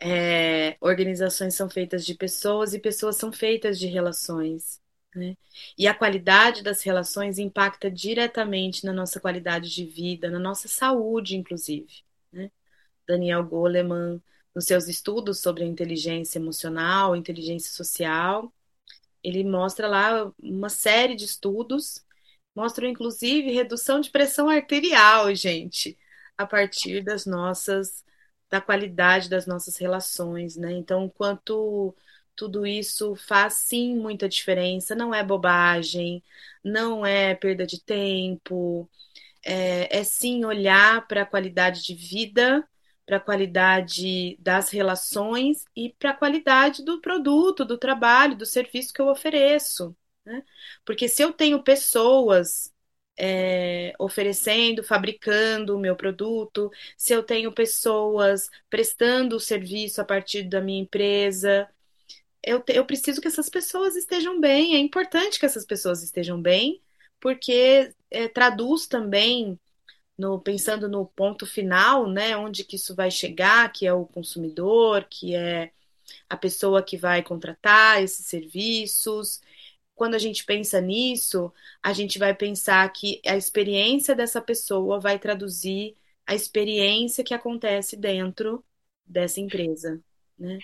É, 0.00 0.76
organizações 0.80 1.54
são 1.54 1.68
feitas 1.68 2.06
de 2.06 2.14
pessoas 2.14 2.74
e 2.74 2.78
pessoas 2.78 3.16
são 3.16 3.32
feitas 3.32 3.78
de 3.78 3.86
relações. 3.86 4.80
Né? 5.14 5.36
E 5.76 5.88
a 5.88 5.94
qualidade 5.94 6.62
das 6.62 6.82
relações 6.82 7.38
impacta 7.38 7.90
diretamente 7.90 8.84
na 8.84 8.92
nossa 8.92 9.18
qualidade 9.20 9.74
de 9.74 9.84
vida, 9.84 10.30
na 10.30 10.38
nossa 10.38 10.68
saúde, 10.68 11.36
inclusive. 11.36 12.02
Né? 12.32 12.50
Daniel 13.06 13.44
Goleman, 13.44 14.22
nos 14.54 14.64
seus 14.66 14.88
estudos 14.88 15.40
sobre 15.40 15.64
a 15.64 15.66
inteligência 15.66 16.38
emocional, 16.38 17.16
inteligência 17.16 17.72
social, 17.72 18.52
ele 19.22 19.44
mostra 19.44 19.88
lá 19.88 20.32
uma 20.42 20.68
série 20.68 21.14
de 21.16 21.24
estudos, 21.24 22.04
mostram 22.54 22.88
inclusive 22.88 23.52
redução 23.52 24.00
de 24.00 24.10
pressão 24.10 24.48
arterial, 24.48 25.34
gente, 25.34 25.98
a 26.36 26.46
partir 26.46 27.02
das 27.02 27.26
nossas, 27.26 28.04
da 28.50 28.60
qualidade 28.60 29.28
das 29.28 29.46
nossas 29.46 29.76
relações, 29.76 30.56
né? 30.56 30.72
Então, 30.72 31.08
quanto 31.08 31.94
tudo 32.36 32.66
isso 32.66 33.16
faz 33.16 33.54
sim 33.54 33.96
muita 33.96 34.28
diferença, 34.28 34.94
não 34.94 35.14
é 35.14 35.24
bobagem, 35.24 36.22
não 36.64 37.04
é 37.04 37.34
perda 37.34 37.66
de 37.66 37.80
tempo, 37.82 38.88
é, 39.44 39.98
é 39.98 40.04
sim 40.04 40.44
olhar 40.44 41.06
para 41.08 41.22
a 41.22 41.26
qualidade 41.26 41.82
de 41.84 41.94
vida 41.94 42.66
para 43.08 43.16
a 43.16 43.20
qualidade 43.20 44.36
das 44.38 44.68
relações 44.68 45.64
e 45.74 45.94
para 45.98 46.10
a 46.10 46.14
qualidade 46.14 46.84
do 46.84 47.00
produto, 47.00 47.64
do 47.64 47.78
trabalho, 47.78 48.36
do 48.36 48.44
serviço 48.44 48.92
que 48.92 49.00
eu 49.00 49.08
ofereço. 49.08 49.96
Né? 50.26 50.44
Porque 50.84 51.08
se 51.08 51.22
eu 51.22 51.32
tenho 51.32 51.62
pessoas 51.62 52.70
é, 53.18 53.94
oferecendo, 53.98 54.84
fabricando 54.84 55.74
o 55.74 55.80
meu 55.80 55.96
produto, 55.96 56.70
se 56.98 57.14
eu 57.14 57.22
tenho 57.22 57.50
pessoas 57.50 58.50
prestando 58.68 59.36
o 59.36 59.40
serviço 59.40 60.02
a 60.02 60.04
partir 60.04 60.42
da 60.42 60.60
minha 60.60 60.82
empresa, 60.82 61.66
eu, 62.42 62.62
eu 62.68 62.84
preciso 62.84 63.22
que 63.22 63.28
essas 63.28 63.48
pessoas 63.48 63.96
estejam 63.96 64.38
bem. 64.38 64.74
É 64.76 64.78
importante 64.78 65.40
que 65.40 65.46
essas 65.46 65.64
pessoas 65.64 66.02
estejam 66.02 66.40
bem, 66.42 66.82
porque 67.18 67.90
é, 68.10 68.28
traduz 68.28 68.86
também 68.86 69.58
no, 70.18 70.40
pensando 70.40 70.88
no 70.88 71.06
ponto 71.06 71.46
final, 71.46 72.08
né, 72.10 72.36
onde 72.36 72.64
que 72.64 72.76
isso 72.76 72.94
vai 72.94 73.10
chegar, 73.10 73.72
que 73.72 73.86
é 73.86 73.92
o 73.92 74.06
consumidor, 74.06 75.06
que 75.08 75.34
é 75.34 75.72
a 76.28 76.36
pessoa 76.36 76.82
que 76.82 76.96
vai 76.96 77.22
contratar 77.22 78.02
esses 78.02 78.26
serviços. 78.26 79.40
Quando 79.94 80.14
a 80.14 80.18
gente 80.18 80.44
pensa 80.44 80.80
nisso, 80.80 81.52
a 81.82 81.92
gente 81.92 82.18
vai 82.18 82.34
pensar 82.34 82.88
que 82.92 83.20
a 83.26 83.36
experiência 83.36 84.14
dessa 84.14 84.40
pessoa 84.42 85.00
vai 85.00 85.18
traduzir 85.18 85.96
a 86.26 86.34
experiência 86.34 87.24
que 87.24 87.34
acontece 87.34 87.96
dentro 87.96 88.64
dessa 89.06 89.40
empresa, 89.40 90.02
né? 90.38 90.58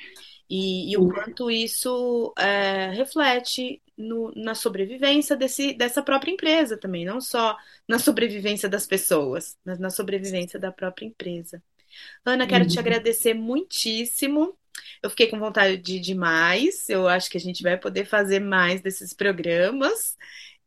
E, 0.49 0.93
e 0.93 0.97
o 0.97 1.09
quanto 1.09 1.51
isso 1.51 2.33
é, 2.39 2.91
reflete 2.91 3.83
no, 3.97 4.33
na 4.37 4.55
sobrevivência 4.55 5.37
desse, 5.37 5.73
dessa 5.73 6.03
própria 6.03 6.33
empresa 6.33 6.77
também, 6.77 7.05
não 7.05 7.21
só 7.21 7.57
na 7.89 7.99
sobrevivência 7.99 8.69
das 8.69 8.87
pessoas, 8.87 9.57
mas 9.65 9.79
na 9.79 9.91
sobrevivência 9.91 10.59
da 10.59 10.71
própria 10.71 11.07
empresa. 11.07 11.63
Ana, 12.25 12.47
quero 12.47 12.65
uhum. 12.65 12.71
te 12.71 12.79
agradecer 12.79 13.35
muitíssimo. 13.35 14.57
Eu 15.03 15.11
fiquei 15.11 15.29
com 15.29 15.39
vontade 15.39 15.77
de, 15.77 16.01
de 16.01 16.15
mais. 16.15 16.89
Eu 16.89 17.07
acho 17.07 17.31
que 17.31 17.37
a 17.37 17.41
gente 17.41 17.63
vai 17.63 17.79
poder 17.79 18.05
fazer 18.05 18.41
mais 18.41 18.81
desses 18.81 19.13
programas. 19.13 20.17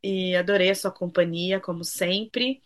E 0.02 0.36
adorei 0.36 0.70
a 0.70 0.76
sua 0.76 0.92
companhia, 0.92 1.60
como 1.60 1.84
sempre. 1.84 2.62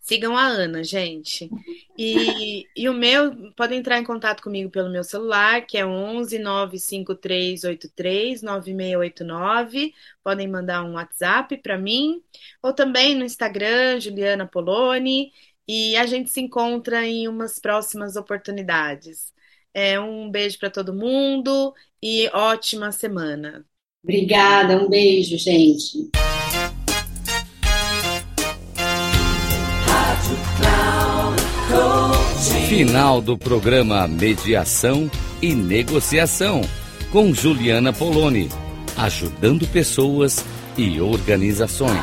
Sigam 0.00 0.36
a 0.36 0.46
Ana, 0.46 0.84
gente. 0.84 1.48
E, 1.96 2.66
e 2.76 2.88
o 2.88 2.92
meu, 2.92 3.52
podem 3.52 3.78
entrar 3.78 3.98
em 3.98 4.04
contato 4.04 4.42
comigo 4.42 4.70
pelo 4.70 4.90
meu 4.90 5.02
celular, 5.02 5.66
que 5.66 5.78
é 5.78 5.86
11 5.86 6.38
95383 6.38 8.42
9689. 8.42 9.94
Podem 10.22 10.46
mandar 10.46 10.84
um 10.84 10.94
WhatsApp 10.94 11.56
para 11.56 11.78
mim, 11.78 12.22
ou 12.62 12.72
também 12.72 13.14
no 13.14 13.24
Instagram, 13.24 13.98
Juliana 13.98 14.46
Poloni. 14.46 15.32
E 15.66 15.96
a 15.96 16.04
gente 16.04 16.30
se 16.30 16.40
encontra 16.40 17.06
em 17.06 17.26
umas 17.26 17.58
próximas 17.58 18.16
oportunidades. 18.16 19.32
É, 19.72 19.98
um 19.98 20.30
beijo 20.30 20.58
para 20.58 20.70
todo 20.70 20.94
mundo 20.94 21.74
e 22.02 22.28
ótima 22.28 22.92
semana. 22.92 23.64
Obrigada, 24.02 24.76
um 24.76 24.88
beijo, 24.88 25.38
gente. 25.38 26.10
Final 32.68 33.20
do 33.20 33.38
programa 33.38 34.08
Mediação 34.08 35.10
e 35.40 35.54
Negociação 35.54 36.60
com 37.12 37.32
Juliana 37.32 37.92
Poloni, 37.92 38.48
ajudando 38.96 39.66
pessoas 39.68 40.44
e 40.76 41.00
organizações. 41.00 42.00